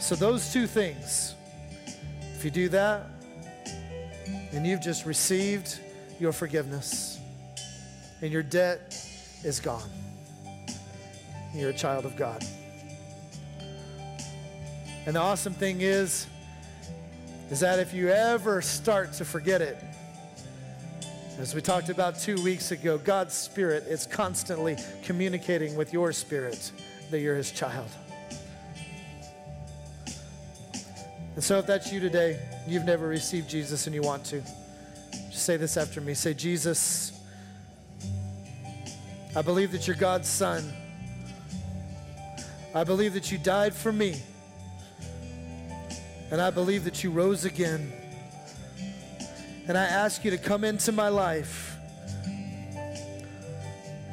[0.00, 1.34] So, those two things,
[2.34, 3.06] if you do that,
[4.52, 5.78] then you've just received
[6.20, 7.18] your forgiveness,
[8.22, 8.96] and your debt
[9.42, 9.90] is gone.
[11.54, 12.44] You're a child of God.
[15.06, 16.26] And the awesome thing is,
[17.50, 19.76] is that if you ever start to forget it,
[21.38, 26.70] as we talked about two weeks ago, God's Spirit is constantly communicating with your spirit
[27.10, 27.90] that you're His child.
[31.34, 34.40] And so, if that's you today, you've never received Jesus and you want to,
[35.38, 36.14] say this after me.
[36.14, 37.12] Say, Jesus,
[39.36, 40.72] I believe that you're God's Son.
[42.74, 44.20] I believe that you died for me.
[46.30, 47.92] And I believe that you rose again.
[49.66, 51.76] And I ask you to come into my life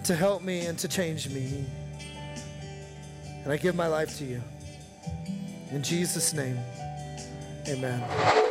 [0.03, 1.65] to help me and to change me.
[3.43, 4.41] And I give my life to you.
[5.72, 6.60] In Jesus' name,
[7.68, 8.51] amen.